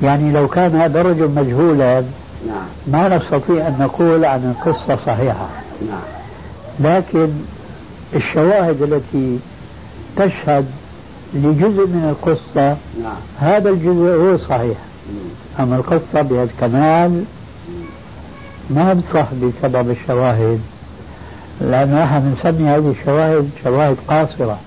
يعني 0.03 0.31
لو 0.31 0.47
كان 0.47 0.75
هذا 0.75 1.01
الرجل 1.01 1.29
مجهولا 1.29 2.03
نعم. 2.47 2.65
ما 2.87 3.17
نستطيع 3.17 3.67
أن 3.67 3.75
نقول 3.79 4.25
عن 4.25 4.55
القصة 4.55 4.95
صحيحة. 5.05 5.47
نعم. 5.87 6.01
لكن 6.79 7.29
الشواهد 8.15 8.81
التي 8.81 9.39
تشهد 10.17 10.65
لجزء 11.33 11.87
من 11.87 12.09
القصة 12.09 12.77
نعم. 13.03 13.15
هذا 13.39 13.69
الجزء 13.69 14.15
هو 14.15 14.37
صحيح. 14.37 14.77
مم. 15.09 15.63
أما 15.63 15.75
القصة 15.75 16.21
بهالكمال 16.21 17.23
ما 18.69 18.93
بصح 18.93 19.27
بسبب 19.33 19.89
الشواهد. 19.89 20.59
لأن 21.61 21.95
نحن 21.95 22.19
بنسمي 22.19 22.69
هذه 22.69 22.93
الشواهد 22.99 23.49
شواهد 23.63 23.97
قاصرة. 24.07 24.59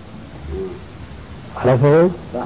عرفت؟ 1.57 2.11
صح. 2.35 2.45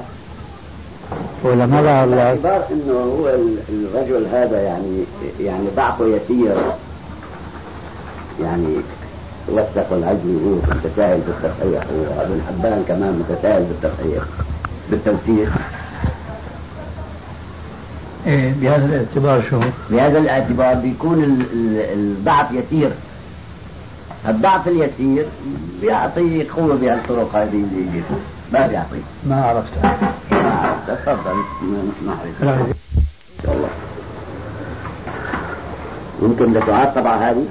ولا 1.43 1.65
ما 1.65 1.81
باعتبار 2.05 2.63
إنه 2.71 2.93
هو 2.93 3.29
ال- 3.29 3.57
الرجل 3.69 4.25
هذا 4.31 4.61
يعني 4.61 5.03
يعني 5.39 5.67
ضعفه 5.75 6.05
يسير. 6.05 6.55
يعني 8.41 8.75
وثق 9.49 9.93
العجل 9.93 10.39
هو 10.45 10.75
متساهل 10.75 11.19
بالتصحيح 11.27 11.83
وابن 12.17 12.41
حبان 12.47 12.83
كمان 12.87 13.23
متساهل 13.29 13.63
بالتصحيح 13.63 14.23
بالتوثيق 14.91 15.51
إيه 18.27 18.53
بهذا 18.61 18.85
الاعتبار 18.85 19.43
شو؟ 19.49 19.59
بهذا 19.89 20.17
الاعتبار 20.17 20.73
بيكون 20.73 21.23
ال- 21.23 21.45
ال- 21.53 21.99
الضعف 21.99 22.47
يسير. 22.51 22.91
الضعف 24.27 24.67
اليسير 24.67 25.25
بيعطي 25.81 26.43
قوة 26.43 26.75
بهالطرق 26.75 27.35
هذه 27.35 27.49
اللي 27.53 27.91
جيتها 27.93 28.17
ما 28.53 28.67
بيعطي. 28.67 28.97
ما 29.29 29.45
عرفتها 29.45 30.13
تفضل. 30.87 31.35
نسمع 31.63 32.13
لا، 32.41 32.53
إن 32.53 32.73
شاء 33.43 33.53
الله. 33.55 33.69
يمكن 36.21 36.53
لتعاد 36.53 36.93
طبعا 36.93 37.17
هذه؟ 37.17 37.45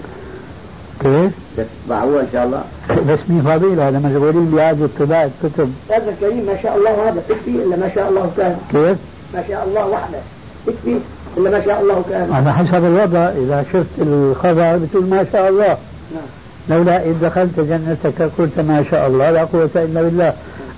كيف؟ 1.01 1.33
تطبعوها 1.57 2.21
إن 2.21 2.29
شاء 2.33 2.45
الله؟ 2.45 2.65
بس 3.09 3.19
مين 3.29 3.43
فاضي 3.43 3.83
هذا 3.83 3.99
مشغولين 3.99 4.45
بإعادة 4.45 4.89
طباعة 4.99 5.31
كتب 5.43 5.75
هذا 5.91 6.11
الكريم 6.11 6.47
ما 6.47 6.63
شاء 6.63 6.77
الله 6.77 7.09
هذا 7.09 7.23
تكفي 7.29 7.51
إلا 7.51 7.77
ما 7.77 7.91
شاء 7.95 8.09
الله 8.09 8.31
كان. 8.37 8.57
كيف؟ 8.73 8.99
ما 9.35 9.45
شاء 9.49 9.65
الله 9.69 9.87
وحده 9.87 10.19
تكفي 10.67 10.99
إلا 11.37 11.51
ما 11.51 11.65
شاء 11.65 11.81
الله 11.81 12.03
كان. 12.11 12.33
على 12.33 12.53
حسب 12.55 12.85
الوضع 12.85 13.29
إذا 13.29 13.65
شفت 13.73 13.99
الخبر 13.99 14.77
بتقول 14.77 15.07
ما 15.07 15.27
شاء 15.33 15.49
الله. 15.49 15.77
نعم. 16.15 16.29
لولا 16.69 17.05
إذ 17.05 17.15
دخلت 17.23 17.61
جنتك 17.61 18.23
قلت 18.39 18.61
ما 18.61 18.85
شاء 18.91 19.07
الله 19.07 19.31
لا 19.31 19.45
قوة 19.45 19.71
إلا 19.77 20.03
بالله. 20.03 20.33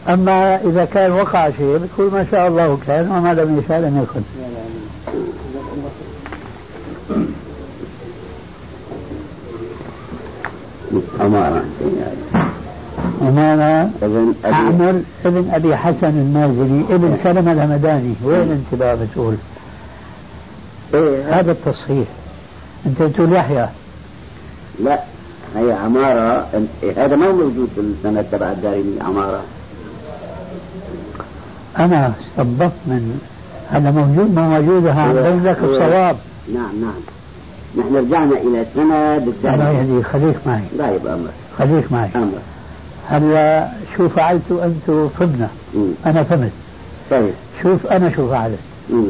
أما 0.08 0.56
إذا 0.64 0.84
كان 0.84 1.12
وقع 1.12 1.50
شيء 1.50 1.76
بتقول 1.76 2.12
ما 2.12 2.26
شاء 2.30 2.48
الله 2.48 2.78
كان 2.86 3.10
وما 3.10 3.34
لم 3.34 3.58
يشاء 3.64 3.80
لم 3.80 4.02
يكن. 4.02 4.22
أمارة 11.20 11.64
أمانة. 13.22 13.90
ابن 14.02 14.34
أبي 14.44 14.54
أعمر 14.54 15.00
ابن 15.24 15.50
أبي 15.52 15.76
حسن 15.76 16.06
المازني 16.08 16.84
ابن 16.90 17.16
سلمة 17.24 17.52
الهمداني. 17.52 18.14
وين 18.24 18.40
أنت 18.52 18.80
بقى 18.80 18.96
بتقول؟ 18.96 19.34
إيه. 20.94 21.38
هذا 21.40 21.52
التصحيح. 21.52 22.08
أنت 22.86 23.02
بتقول 23.02 23.32
يحيى. 23.32 23.66
لا 24.84 25.00
هي 25.56 25.72
عمارة. 25.72 26.46
هذا 26.96 27.16
ما 27.16 27.32
موجود 27.32 27.68
في 27.74 27.80
السند 27.80 28.24
تبع 28.32 28.50
الدارمي 28.52 29.00
عمارة. 29.00 29.40
أنا 31.78 32.12
استنبطت 32.20 32.72
من 32.86 33.20
هذا 33.70 33.90
موجود 33.90 34.34
ما 34.34 34.48
موجود 34.48 34.86
لك 35.46 35.58
هو- 35.58 35.64
الصواب 35.74 36.16
نعم 36.54 36.80
نعم. 36.80 37.00
نحن 37.76 37.96
رجعنا 37.96 38.36
إلى 38.36 38.64
سند 38.74 38.84
الله 39.44 39.54
الدارمي 39.54 39.78
يهديك 39.78 40.06
خليك 40.06 40.36
معي. 40.46 40.62
لا 40.78 40.90
يبقى 40.90 41.14
أمر. 41.14 41.28
خليك 41.58 41.92
معي. 41.92 42.08
أمر. 42.16 42.38
هلا 43.08 43.68
شو 43.96 44.08
فعلتوا 44.08 44.64
أنتم 44.64 45.08
فهمنا. 45.08 45.48
أنا 46.06 46.22
فهمت. 46.22 46.50
طيب 47.10 47.30
شوف 47.62 47.86
أنا 47.86 48.10
شو 48.16 48.28
فعلت 48.30 48.58
مم. 48.90 49.06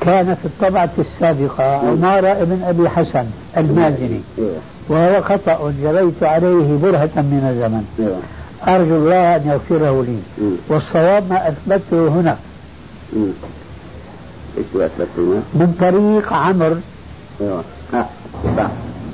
كان 0.00 0.34
في 0.34 0.44
الطبعة 0.44 0.90
السابقة 0.98 1.64
عمارة 1.64 2.28
ابن 2.28 2.62
أبي 2.62 2.88
حسن 2.88 3.26
المازني. 3.56 4.20
وهو 4.88 5.22
خطأ 5.22 5.72
جريت 5.82 6.22
عليه 6.22 6.78
برهة 6.82 7.10
من 7.16 7.46
الزمن. 7.50 7.84
أرجو 8.68 8.96
الله 8.96 9.36
أن 9.36 9.42
يغفره 9.46 10.04
لي. 10.08 10.46
والصواب 10.68 11.30
ما 11.30 11.48
أثبته 11.48 12.08
هنا. 12.08 12.36
إيش 14.58 14.66
اثبتونا؟ 14.82 15.42
من 15.54 15.76
طريق 15.80 16.32
عمرو. 16.32 16.76
أيوه. 17.40 17.64
ها 17.92 18.08
صح. 18.56 18.70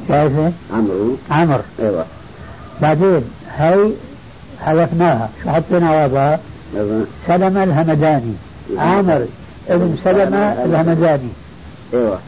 شايفه؟ 0.09 0.53
عمرو. 0.73 1.17
عمرو. 1.31 1.63
أيوه. 1.81 2.05
بعدين 2.83 3.23
هي 3.57 3.91
حذفناها 4.61 5.31
شو 5.43 5.51
حطينا 5.51 5.91
وراها 5.91 6.41
أيوه. 6.77 7.07
سلمة 7.27 7.65
الهمداني. 7.65 8.35
عامر 8.77 9.27
ابن 9.69 9.97
سلمة 10.05 10.65
الهمداني. 10.65 11.29
أيوه. 11.95 12.19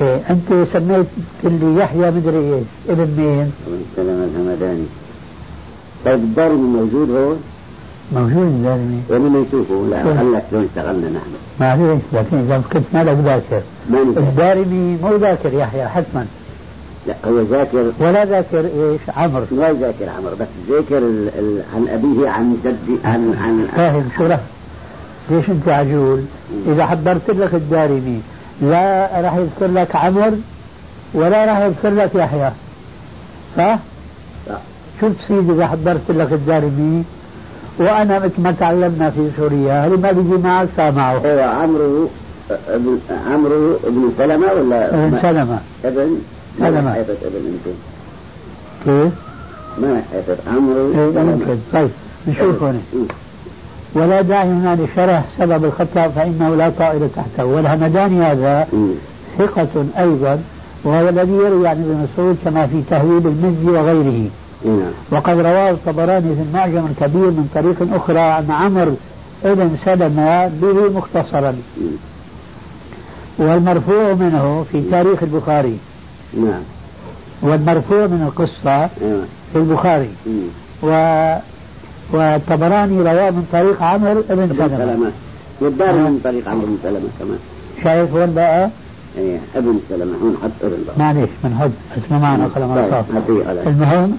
إيه 0.00 0.20
أنت 0.30 0.68
سميت 0.72 1.06
اللي 1.44 1.80
يحيى 1.80 2.10
مدري 2.10 2.54
إيش؟ 2.54 2.64
ابن 2.88 3.08
مين؟ 3.16 3.52
ابن 3.66 3.84
سلمة 3.96 4.24
الهمداني. 4.24 4.86
طيب 6.04 6.14
الدارمي 6.14 6.78
موجود 6.78 7.10
هو؟ 7.10 7.34
موجود 8.14 8.36
الدارمي 8.36 9.02
ومن 9.10 9.46
نشوفه 9.48 9.86
لا 9.90 10.02
شو؟ 10.02 10.10
هلا 10.10 10.42
شلون 10.50 10.64
اشتغلنا 10.64 11.08
نحن. 11.08 11.32
ما 11.60 11.76
فيش 11.76 12.20
لكن 12.20 12.38
إذا 12.38 12.62
كنت 12.72 12.84
مالك 12.94 13.18
ذاكر 13.24 13.62
الدارمي 14.16 14.98
مو 15.02 15.16
ذاكر 15.16 15.54
يحيى 15.54 15.88
حتما. 15.88 16.26
لا 17.06 17.14
هو 17.26 17.40
ذاكر. 17.40 17.92
ولا 18.00 18.24
ذاكر 18.24 18.64
إيش 18.64 19.00
عمرو. 19.16 19.44
ما 19.50 19.68
يذاكر 19.68 20.08
عمر 20.18 20.30
بس 20.40 20.46
ذاكر 20.70 20.98
ال... 20.98 21.28
ال... 21.38 21.62
عن 21.74 21.88
أبيه 21.88 22.28
عن 22.28 22.56
جدي 22.64 22.98
عن 23.04 23.34
عن 23.42 23.68
فاهم 23.76 24.08
شو 24.16 24.26
رح 24.26 24.40
ليش 25.30 25.50
أنت 25.50 25.68
عجول؟ 25.68 26.22
إذا 26.66 26.86
حضرت 26.86 27.30
لك 27.30 27.54
الدارمي 27.54 28.20
لا 28.62 29.08
راح 29.20 29.36
يذكر 29.36 29.66
لك 29.66 29.96
عمر 29.96 30.32
ولا 31.14 31.44
راح 31.44 31.58
يذكر 31.58 31.90
لك 31.90 32.14
يحيى. 32.14 32.50
صح؟ 33.56 33.78
صح. 34.48 34.58
شو 35.00 35.08
تصير 35.08 35.40
إذا 35.40 35.66
حضرت 35.66 36.10
لك 36.10 36.32
الدارمي؟ 36.32 37.04
وأنا 37.78 38.18
مثل 38.18 38.42
ما 38.42 38.52
تعلمنا 38.60 39.10
في 39.10 39.30
سوريا. 39.36 39.86
اللي 39.86 39.96
ما 39.96 40.12
بيجي 40.12 40.42
معك؟ 40.42 40.68
سامعه. 40.76 41.24
أيوه 41.24 41.44
عمرو 41.44 42.08
ابن 42.68 42.98
عمرو 43.32 43.76
ابن 43.84 44.12
سلمة 44.18 44.46
ولا 44.52 44.88
ابن 44.94 45.10
ما- 45.14 45.22
سلمة. 45.22 45.58
ابن؟ 45.84 46.18
حيث 46.92 47.10
ابن 47.10 47.36
انت 47.46 47.76
كيف؟ 48.84 49.12
ما 49.78 50.02
حيث 50.12 50.38
عمرو 50.54 50.92
إيه،. 50.92 51.22
ممكن 51.24 51.56
طيب 51.72 51.90
نشوف 52.28 52.62
هنا 52.62 52.78
مم. 52.94 53.04
ولا 53.94 54.20
داعي 54.22 54.48
هنا 54.48 54.76
لشرح 54.76 55.24
سبب 55.38 55.64
الخطأ 55.64 56.08
فإنه 56.08 56.54
لا 56.54 56.70
طائل 56.78 57.08
تحته. 57.16 57.44
والهمداني 57.44 58.22
هذا. 58.24 58.66
ثقة 59.38 59.68
أيضا 59.98 60.38
وهو 60.84 61.08
الذي 61.08 61.32
يروي 61.32 61.68
عن 61.68 61.76
ابن 61.76 62.06
مسعود 62.12 62.36
كما 62.44 62.66
في 62.66 62.82
تهذيب 62.90 63.26
المزي 63.26 63.78
وغيره. 63.78 64.28
وقد 65.10 65.38
رواه 65.38 65.70
الطبراني 65.70 66.34
في 66.34 66.42
المعجم 66.42 66.86
الكبير 66.86 67.26
من 67.30 67.48
طريق 67.54 67.94
أخرى 67.94 68.20
عن 68.20 68.50
عمرو 68.50 68.94
بن 69.44 69.76
سلمة 69.84 70.48
به 70.48 70.88
مختصرا. 70.98 71.54
والمرفوع 73.38 74.12
منه 74.12 74.64
في 74.72 74.82
تاريخ 74.90 75.22
البخاري. 75.22 75.78
نعم. 76.36 76.62
والمرفوع 77.42 78.06
من 78.06 78.22
القصة 78.26 78.70
أيوه. 79.02 79.24
في 79.52 79.58
البخاري. 79.58 80.10
و 80.82 80.86
والطبراني 82.12 83.02
رواه 83.02 83.30
من 83.30 83.46
طريق 83.52 83.82
عمرو 83.82 84.22
بن 84.28 84.42
ابن 84.42 84.56
سلمة. 84.56 85.12
والدار 85.60 85.92
من 85.94 86.20
طريق 86.24 86.48
عمرو 86.48 86.66
بن 86.66 86.76
سلمة 86.82 87.08
كمان. 87.18 87.38
شايف 87.84 88.14
وين 88.14 88.34
بقى؟ 88.34 88.70
إيه 89.18 89.38
ابن 89.56 89.80
سلمة 89.88 90.16
هون 90.22 90.36
حط 90.42 90.50
ابن 90.62 90.76
معلش 90.98 91.30
من 91.44 91.54
حد 91.60 91.72
اسمه 92.04 92.18
معنا 92.18 92.46
قلم 92.46 92.74
طيب 92.74 93.66
المهم. 93.66 94.18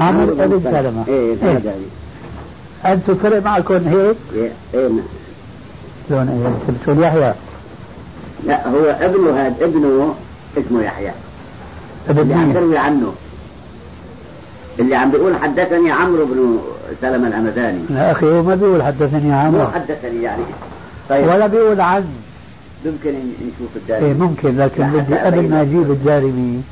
عمرو 0.00 0.34
بن 0.34 0.60
سلمة. 0.64 1.04
إيه 1.08 1.36
إيه. 1.42 2.92
أنتم 2.92 3.14
فرق 3.14 3.44
معكم 3.44 3.74
هيك؟ 3.74 4.16
إيه 4.34 4.50
إيه 4.74 4.88
نعم. 4.88 5.02
شلون 6.08 6.98
إيه؟ 6.98 7.06
يحيى؟ 7.06 7.34
لا 8.46 8.68
هو 8.68 8.84
ابنه 9.00 9.30
هذا 9.30 9.64
ابنه 9.64 10.14
اسمه 10.58 10.82
يحيى. 10.82 11.12
ابن 12.08 12.20
اللي 12.20 12.34
عم؟ 12.34 12.52
تروي 12.52 12.78
عنه. 12.78 13.12
اللي 14.78 14.96
عم 14.96 15.10
بيقول 15.10 15.36
حدثني 15.36 15.92
عمرو 15.92 16.24
بن 16.24 16.58
سلمة 17.00 17.28
الهمداني 17.28 17.80
يا 17.90 18.12
أخي 18.12 18.26
هو 18.26 18.42
ما 18.42 18.54
بيقول 18.54 18.82
حدثني 18.82 19.32
عمرو. 19.32 19.66
حدثني 19.66 20.22
يعني. 20.22 20.42
طيب. 21.08 21.28
ولا 21.28 21.46
بيقول 21.46 21.80
عن. 21.80 22.04
يمكن 22.84 23.10
نشوف 23.10 23.76
إيه 23.76 23.82
الدارمي. 23.98 24.14
ممكن 24.14 24.56
لكن 24.56 24.90
بدي 24.90 25.14
قبل 25.14 25.50
ما. 25.50 25.62
أجيب 25.62 25.90
الدارمي. 25.90 26.62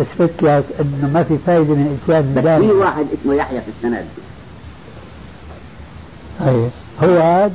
أثبت 0.00 0.42
لك 0.42 0.64
إنه 0.80 1.10
ما 1.14 1.22
في 1.22 1.38
فائده 1.46 1.74
من 1.74 1.98
اتيان 2.02 2.22
بس 2.22 2.28
في 2.32 2.38
الدارمي 2.38 2.72
واحد 2.72 3.06
اسمه 3.20 3.34
يحيى 3.34 3.60
في 3.60 3.68
السند. 3.68 4.04
طيب. 6.40 6.70
هو 7.02 7.18
هذا؟ 7.18 7.52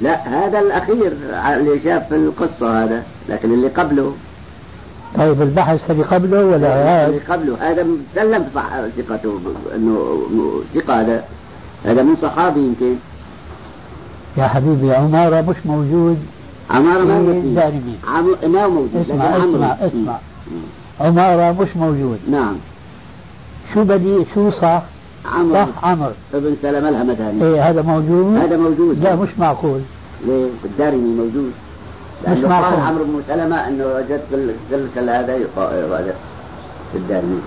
لا 0.00 0.46
هذا 0.46 0.58
الأخير 0.58 1.12
اللي 1.56 1.80
شاف 1.84 2.12
القصة 2.12 2.84
هذا 2.84 3.02
لكن 3.28 3.52
اللي 3.54 3.68
قبله. 3.68 4.14
طيب 5.16 5.42
البحث 5.42 5.90
اللي 5.90 6.02
قبله 6.02 6.44
ولا 6.44 6.68
هذا؟ 6.68 7.06
اللي 7.06 7.18
قبله 7.18 7.70
هذا 7.70 7.82
مسلم 7.82 8.46
صح 8.54 8.70
ثقته 8.96 9.40
انه 9.74 10.22
ثقة 10.74 11.00
هذا. 11.00 11.24
هذا 11.84 12.02
من 12.02 12.16
صحابي 12.16 12.60
يمكن. 12.60 12.94
يا 14.36 14.48
حبيبي 14.48 14.94
عمارة 14.94 15.40
مش 15.40 15.56
موجود. 15.64 16.18
عمارة 16.70 17.04
ما 17.04 17.18
موجود. 17.18 17.58
عم... 18.08 18.52
ما 18.52 18.66
موجود. 18.68 19.06
اسمع 19.10 19.24
عمرو. 19.24 19.54
اسمع 19.54 19.76
اسمع. 19.80 20.16
عمارة 21.00 21.62
مش 21.62 21.76
موجود. 21.76 22.18
نعم. 22.30 22.54
شو 23.74 23.84
بدي 23.84 24.24
شو 24.34 24.50
صح؟ 24.50 24.82
عمرو 25.34 25.54
صح 25.54 25.84
عمر. 25.84 26.12
ابن 26.34 26.56
سلمة 26.62 26.88
الهمداني 26.88 27.44
إيه 27.44 27.70
هذا 27.70 27.82
موجود؟ 27.82 28.36
هذا 28.36 28.56
موجود. 28.56 28.98
لا 29.02 29.14
مش 29.16 29.28
معقول. 29.38 29.80
ليه؟ 30.26 30.48
الدارمي 30.64 31.14
موجود. 31.14 31.52
مش 32.22 32.28
لأنه 32.28 32.48
معقول. 32.48 32.74
قال 32.74 32.86
عمرو 32.86 33.04
بن 33.04 33.22
سلمة 33.28 33.68
إنه 33.68 33.84
وجدت 33.86 34.98
هذا 34.98 35.36
يقا- 35.36 35.72
هذا 35.98 36.14
في 36.92 36.98
الدارمي. 36.98 37.40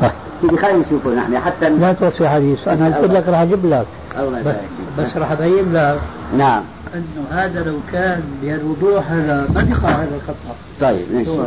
طيب. 0.00 0.10
سيدي 0.40 0.56
خلينا 0.56 0.78
نشوفه 0.78 1.10
نحن. 1.14 1.38
حتى 1.38 1.68
لا 1.68 1.92
توصي 1.92 2.28
حديث. 2.28 2.68
أنا 2.68 2.98
قلت 2.98 3.10
لك 3.12 3.28
راح 3.28 3.40
أجيب 3.40 3.66
لك. 3.66 3.86
الله 4.18 4.30
بس, 4.38 4.40
يبارك 4.40 4.60
فيك. 4.96 5.06
بس 5.06 5.16
راح 5.16 5.30
ابين 5.30 5.72
لك. 5.72 6.00
نعم. 6.36 6.62
أنه 6.94 7.26
هذا 7.30 7.64
لو 7.64 7.78
كان 7.92 8.22
بهالوضوح 8.42 9.12
هذا 9.12 9.48
ما 9.54 9.62
بيقع 9.62 10.02
هذا 10.02 10.14
الخطا 10.16 10.54
طيب 10.80 11.06
شو 11.24 11.44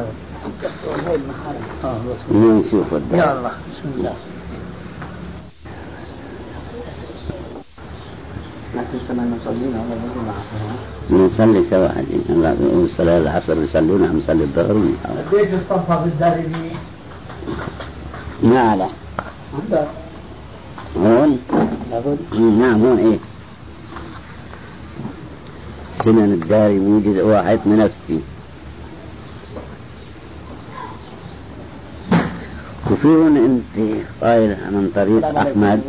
نشوف 2.32 2.94
نشوف. 2.94 2.94
يا 3.14 3.34
الله 3.34 3.52
بسم 3.72 3.90
الله. 3.98 4.14
نصلي 11.10 11.64
سوا 11.64 11.90
صلاة 12.98 13.18
العصر 13.18 13.64
يصلون 13.64 14.06
عم 14.06 14.18
يصلي 14.18 14.44
الظهر. 14.44 14.84
الصفحه 15.54 16.04
في 16.04 16.06
الدارمي؟ 16.06 16.72
ما 18.44 18.60
على. 18.60 18.88
هون. 20.98 21.40
نعم 22.34 22.86
هون 22.86 22.98
إيه. 22.98 23.20
سنن 26.02 26.34
الدارمي 26.34 27.02
جزء 27.02 27.26
واحد 27.26 27.60
من 27.66 27.78
نفسي. 27.78 28.20
وفي 32.92 33.08
هون 33.08 33.38
انت 33.38 33.96
قايل 34.22 34.50
من 34.50 34.92
طريق 34.96 35.38
أحمد. 35.38 35.82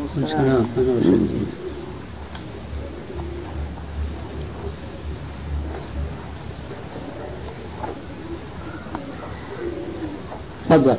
تفضل. 10.68 10.96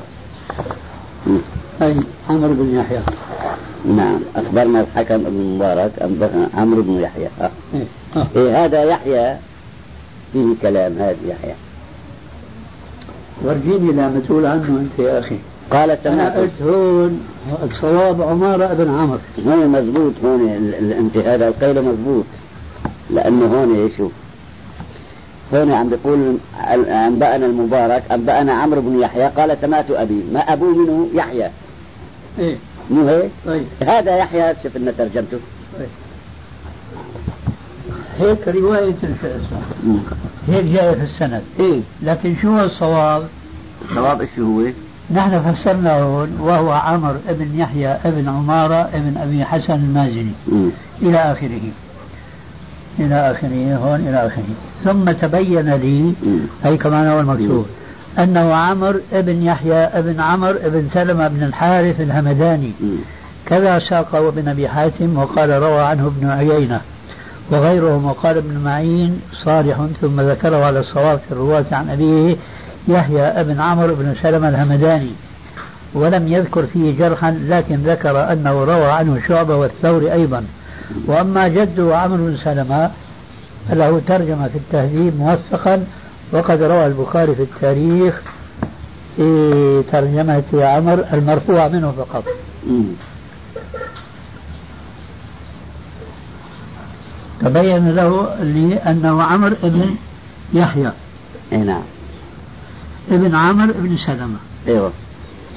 مم. 1.27 1.37
أي 1.81 1.99
عمرو 2.29 2.53
بن 2.53 2.75
يحيى. 2.75 3.01
نعم. 3.87 4.19
أخبرنا 4.35 4.81
الحكم 4.81 5.17
بن 5.17 5.55
مبارك 5.55 5.91
انبأنا 6.01 6.49
عمرو 6.57 6.81
بن 6.81 6.99
يحيى. 6.99 7.27
آه. 7.41 7.51
إيه. 7.73 7.85
آه. 8.15 8.27
إيه 8.35 8.65
هذا 8.65 8.83
يحيى. 8.83 9.37
فيه 10.33 10.55
كلام 10.61 10.93
هذا 10.93 11.17
يحيى. 11.27 11.53
ورجيني 13.43 13.91
لما 13.91 14.21
تقول 14.27 14.45
عنه 14.45 14.67
أنت 14.67 14.99
يا 14.99 15.19
أخي. 15.19 15.37
قال 15.71 15.97
سمعت. 16.03 16.37
قلت 16.37 16.61
هون 16.61 17.19
الصواب 17.63 18.21
عمارة 18.21 18.73
بن 18.73 18.89
عمرو. 18.89 19.19
هون 19.47 19.67
مزبوط 19.67 20.13
هون 20.23 20.73
أنت 20.99 21.17
هذا 21.17 21.47
القيل 21.47 21.81
مزبوط 21.81 22.25
لأنه 23.09 23.45
هون 23.45 23.89
شوف. 23.97 24.11
هون 25.53 25.71
عم 25.71 25.89
بيقول 25.89 26.37
أنبأنا 26.87 27.45
المبارك 27.45 28.03
أنبأنا 28.11 28.53
عمرو 28.53 28.81
بن 28.81 28.99
يحيى. 28.99 29.25
قال 29.25 29.57
سمعت 29.61 29.91
أبي 29.91 30.23
ما 30.33 30.39
ابوه 30.39 30.75
منه 30.75 31.07
يحيى. 31.13 31.49
إيه. 32.39 32.57
مو 32.89 33.07
هيك؟ 33.07 33.31
طيب 33.45 33.65
هذا 33.81 34.17
يحيى 34.17 34.55
شوف 34.63 34.77
لنا 34.77 34.91
ترجمته 34.91 35.37
هيك 38.19 38.47
رواية 38.47 38.95
مم. 39.83 39.99
هيك 40.47 40.65
جاية 40.65 40.95
في 40.95 41.03
السند 41.03 41.41
إيه 41.59 41.81
لكن 42.03 42.35
شو 42.41 42.49
هو 42.49 42.63
الصواب؟ 42.63 43.27
الصواب 43.89 44.21
إيش 44.21 44.29
هو؟ 44.39 44.61
نحن 45.11 45.39
فسرنا 45.53 45.99
هون 45.99 46.37
وهو 46.39 46.71
عمرو 46.71 47.15
ابن 47.29 47.59
يحيى 47.59 47.87
ابن 47.87 48.27
عمارة 48.29 48.89
ابن 48.93 49.17
أبي 49.17 49.45
حسن 49.45 49.73
المازني 49.73 50.31
مم. 50.47 50.69
إلى 51.01 51.17
آخره 51.17 51.61
إلى 52.99 53.31
آخره 53.31 53.75
هون 53.75 53.99
إلى 54.07 54.27
آخره 54.27 54.55
ثم 54.83 55.11
تبين 55.11 55.69
لي 55.75 56.13
مم. 56.23 56.39
هي 56.63 56.77
كمان 56.77 57.07
هو 57.07 57.19
المكتوب 57.19 57.65
أنه 58.19 58.53
عمرو 58.55 58.99
ابن 59.13 59.43
يحيى 59.43 59.73
ابن 59.73 60.19
عمرو 60.19 60.57
ابن 60.63 60.89
سلمة 60.93 61.27
بن 61.27 61.43
الحارث 61.43 62.01
الهمداني. 62.01 62.71
كذا 63.45 63.79
ساقه 63.79 64.27
ابن 64.27 64.47
أبي 64.47 64.67
حاتم 64.67 65.17
وقال 65.17 65.49
روى 65.49 65.81
عنه 65.81 66.07
ابن 66.07 66.29
عيينة 66.29 66.81
وغيرهم. 67.51 68.05
وقال 68.05 68.37
ابن 68.37 68.57
معين 68.57 69.21
صالح 69.43 69.77
ثم 70.01 70.21
ذكره 70.21 70.65
على 70.65 70.79
الصواب 70.79 71.19
في 71.19 71.31
الرواة 71.31 71.65
عن 71.71 71.89
أبيه 71.89 72.35
يحيى 72.87 73.21
ابن 73.21 73.61
عمرو 73.61 73.95
بن 73.95 74.15
سلمة 74.21 74.49
الهمداني. 74.49 75.11
ولم 75.93 76.27
يذكر 76.27 76.65
فيه 76.65 76.97
جرحا 76.97 77.31
لكن 77.31 77.75
ذكر 77.75 78.31
أنه 78.31 78.63
روى 78.63 78.85
عنه 78.85 79.19
شعبة 79.27 79.55
والثوري 79.55 80.13
أيضا. 80.13 80.43
وأما 81.07 81.47
جده 81.47 81.97
عمرو 81.97 82.17
بن 82.17 82.37
سلمة 82.43 82.89
فله 83.69 84.01
ترجمة 84.07 84.47
في 84.47 84.57
التهذيب 84.57 85.19
موثقا 85.19 85.83
وقد 86.31 86.63
روى 86.63 86.85
البخاري 86.85 87.35
في 87.35 87.43
التاريخ 87.43 88.21
في 89.15 89.83
ترجمة 89.91 90.43
عمر 90.53 91.05
المرفوع 91.13 91.67
منه 91.67 91.91
فقط. 91.91 92.23
تبين 97.41 97.91
له 97.91 98.35
لي 98.39 98.75
أنه 98.75 99.23
عمرو 99.23 99.55
بن 99.63 99.95
يحيى. 100.53 100.91
اي 101.53 101.57
نعم. 101.57 101.81
ابن 103.11 103.35
عمرو 103.35 103.73
بن 103.73 103.97
سلمة. 103.97 104.37
أيوه. 104.67 104.91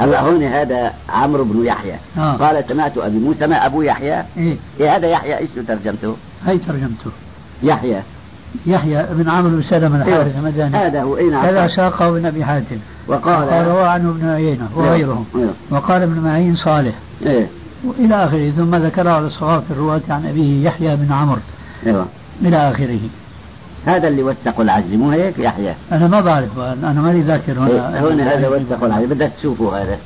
هلا 0.00 0.20
هون 0.20 0.42
هذا 0.42 0.92
عمرو 1.09 1.44
بن 1.44 1.66
يحيى. 1.66 1.98
آه. 2.18 2.37
قال 2.37 2.64
سمعت 2.68 2.98
أبي 2.98 3.18
مو 3.18 3.35
سمع 3.35 3.66
أبو 3.66 3.83
يحيى؟ 3.83 4.24
إيه. 4.37 4.57
إيه 4.81 4.96
هذا 4.96 5.07
يحيى 5.07 5.38
إيش 5.38 5.50
ترجمته؟ 5.68 6.16
هي 6.46 6.59
ترجمته. 6.59 7.11
يحيى. 7.62 8.02
يحيى 8.66 9.06
بن 9.11 9.30
عمرو 9.30 9.50
بن 9.50 9.62
سلمة 9.62 10.02
الحارث 10.02 10.37
المدني. 10.37 10.76
هذا 10.76 11.02
هو 11.02 11.16
إي 11.16 11.30
نعم. 11.30 11.46
كذا 11.46 11.68
صح. 11.68 11.76
ساقه 11.76 12.08
ابن 12.08 12.26
أبي 12.26 12.44
حاتم. 12.44 12.76
وقال 13.06 13.50
قال 13.50 13.66
روى 13.66 13.88
عنه 13.88 14.11
ابن 14.11 14.28
عيينة 14.28 14.68
وغيرهم. 14.76 15.24
إيه. 15.37 15.46
وقال 15.70 16.02
ابن 16.02 16.20
معين 16.20 16.56
صالح. 16.56 16.94
إيه. 17.22 17.46
وإلى 17.84 18.24
آخره 18.24 18.50
ثم 18.50 18.76
ذكره 18.76 19.11
على 19.11 19.26
الصواب 19.26 19.62
في 19.62 19.70
الرواة 19.70 20.00
عن 20.11 20.26
أبيه 20.26 20.66
يحيى 20.66 20.96
بن 20.96 21.12
عمرو. 21.12 21.40
أيوه. 21.87 22.06
إلى 22.42 22.70
آخره. 22.70 23.00
هذا 23.87 24.08
اللي 24.08 24.22
وثقوا 24.22 24.64
العجل 24.64 24.98
مو 24.98 25.11
هيك 25.11 25.38
يحيى. 25.38 25.74
أنا 25.92 26.06
ما 26.06 26.20
بعرف 26.20 26.58
أنا 26.58 27.00
ماني 27.00 27.22
ذاكر 27.22 27.66
إيه، 27.66 28.00
هنا 28.00 28.34
هذا 28.34 28.48
وثقوا 28.48 28.87
العجل 28.87 29.06
بدك 29.06 29.32
تشوفوا 29.38 29.76
هذا. 29.76 29.98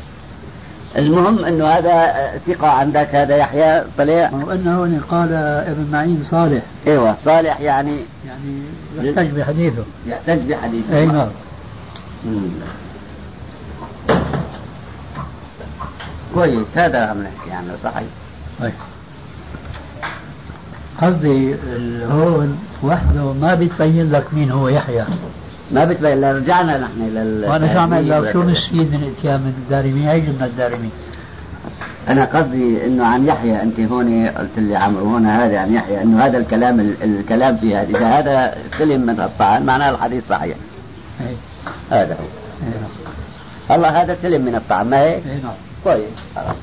المهم 0.96 1.44
انه 1.44 1.66
هذا 1.66 2.12
ثقة 2.46 2.68
عندك 2.68 3.14
هذا 3.14 3.36
يحيى 3.36 3.84
طلع 3.98 4.30
وأنه 4.32 4.78
هون 4.78 5.00
قال 5.10 5.32
ابن 5.32 5.86
معين 5.92 6.24
صالح. 6.30 6.62
إيوه 6.86 7.16
صالح 7.24 7.60
يعني 7.60 8.00
يعني 8.26 8.62
يحتج 9.00 9.30
بحديثه. 9.30 9.84
يحتج 10.06 10.52
بحديثه. 10.52 10.96
أي 10.96 11.06
نعم. 11.06 11.28
كويس 16.34 16.66
هذا 16.74 17.06
عم 17.06 17.22
نحكي 17.22 17.50
عنه 17.50 17.76
صحيح. 17.82 18.08
طيب. 18.60 18.72
قصدي 21.02 21.54
هون 22.04 22.58
وحده 22.82 23.32
ما 23.32 23.54
بتبين 23.54 24.12
لك 24.12 24.34
مين 24.34 24.50
هو 24.50 24.68
يحيى. 24.68 25.04
ما 25.72 25.84
بتبين 25.84 26.20
لا 26.20 26.32
رجعنا 26.32 26.78
نحن 26.78 27.00
لل 27.14 27.44
وأنا 27.44 27.72
شو 27.72 27.78
اعمل 27.78 28.10
لك 28.10 28.32
شو 28.32 28.42
نستفيد 28.42 28.92
من 28.92 29.14
اتيان 29.18 29.40
من 29.40 29.54
الدارمي 29.58 30.08
هي 30.10 30.20
جبنا 30.20 30.46
الدارمي؟ 30.46 30.90
أنا 32.08 32.24
قصدي 32.24 32.86
إنه 32.86 33.06
عن 33.06 33.24
يحيى 33.26 33.62
أنت 33.62 33.80
هون 33.80 34.26
قلت 34.26 34.58
لي 34.58 34.76
عمرو 34.76 35.04
هون 35.04 35.26
هذا 35.26 35.58
عن 35.58 35.74
يحيى 35.74 36.02
إنه 36.02 36.26
هذا 36.26 36.38
الكلام 36.38 36.94
الكلام 37.02 37.56
في 37.56 37.76
هذا 37.76 37.88
إذا 37.88 38.06
هذا 38.06 38.54
سلم 38.78 39.02
من 39.02 39.20
الطعن 39.20 39.66
معناه 39.66 39.90
الحديث 39.90 40.28
صحيح. 40.28 40.56
اي 41.20 41.36
هذا 41.90 42.14
هو. 42.14 42.26
نعم 42.62 43.76
الله 43.76 44.02
هذا 44.02 44.16
سلم 44.22 44.44
من 44.44 44.54
الطعن 44.54 44.90
ما 44.90 45.00
هيك؟ 45.00 45.22
اي 45.26 45.34
نعم. 45.42 45.52
كويس 45.84 46.08
خلاص. 46.34 46.56